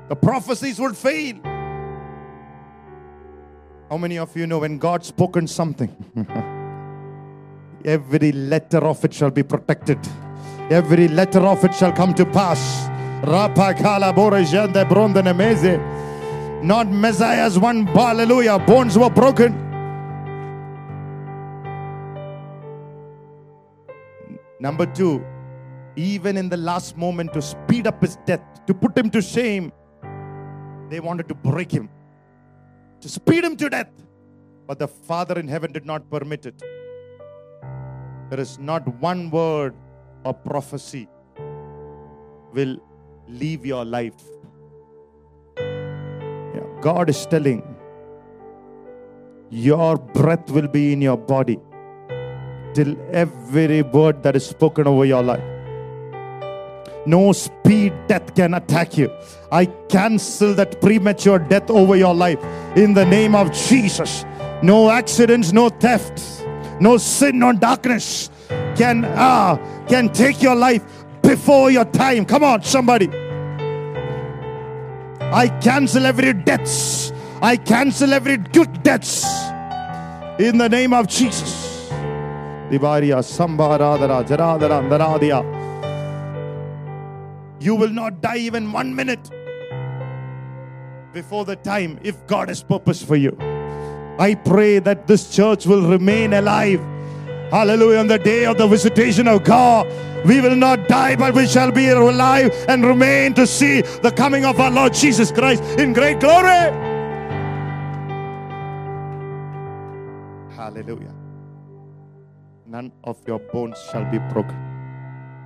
[0.09, 1.37] The prophecies would fail.
[3.91, 5.95] How many of you know when God spoken something?
[7.85, 9.99] Every letter of it shall be protected.
[10.71, 12.89] Every letter of it shall come to pass.
[16.63, 18.59] Not Messiah's one hallelujah.
[18.59, 19.65] Bones were broken.
[24.61, 25.25] Number two,
[25.97, 29.73] even in the last moment to speed up his death, to put him to shame,
[30.91, 31.89] they wanted to break him,
[33.01, 33.93] to speed him to death.
[34.67, 36.63] But the Father in heaven did not permit it.
[38.31, 39.75] There is not one word
[40.25, 41.09] or prophecy
[42.53, 42.77] will
[43.27, 44.21] leave your life.
[45.59, 47.63] Yeah, God is telling
[49.51, 51.59] your breath will be in your body
[52.75, 55.58] till every word that is spoken over your life.
[57.09, 59.11] No speed death can attack you.
[59.51, 62.39] I cancel that premature death over your life
[62.77, 64.27] in the name of Jesus.
[64.63, 66.45] No accidents, no thefts,
[66.81, 68.29] no sin, no darkness
[68.77, 69.59] can ah
[69.89, 70.85] can take your life
[71.23, 72.27] before your time.
[72.27, 73.09] Come on, somebody.
[75.33, 77.11] I cancel every deaths.
[77.41, 79.25] I cancel every good deaths
[80.39, 81.89] in the name of Jesus.
[82.69, 85.58] Divaria Sambaradara Jaradara.
[87.61, 89.31] You will not die even one minute
[91.13, 93.37] before the time if God has purpose for you.
[94.19, 96.81] I pray that this church will remain alive.
[97.51, 97.99] Hallelujah.
[98.01, 99.87] On the day of the visitation of God,
[100.25, 104.45] we will not die, but we shall be alive and remain to see the coming
[104.45, 106.73] of our Lord Jesus Christ in great glory.
[110.55, 111.15] Hallelujah.
[112.67, 114.57] None of your bones shall be broken.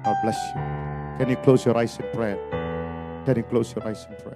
[0.04, 1.01] God bless you.
[1.18, 2.38] Can you close your eyes in prayer?
[3.26, 4.31] Can you close your eyes in prayer?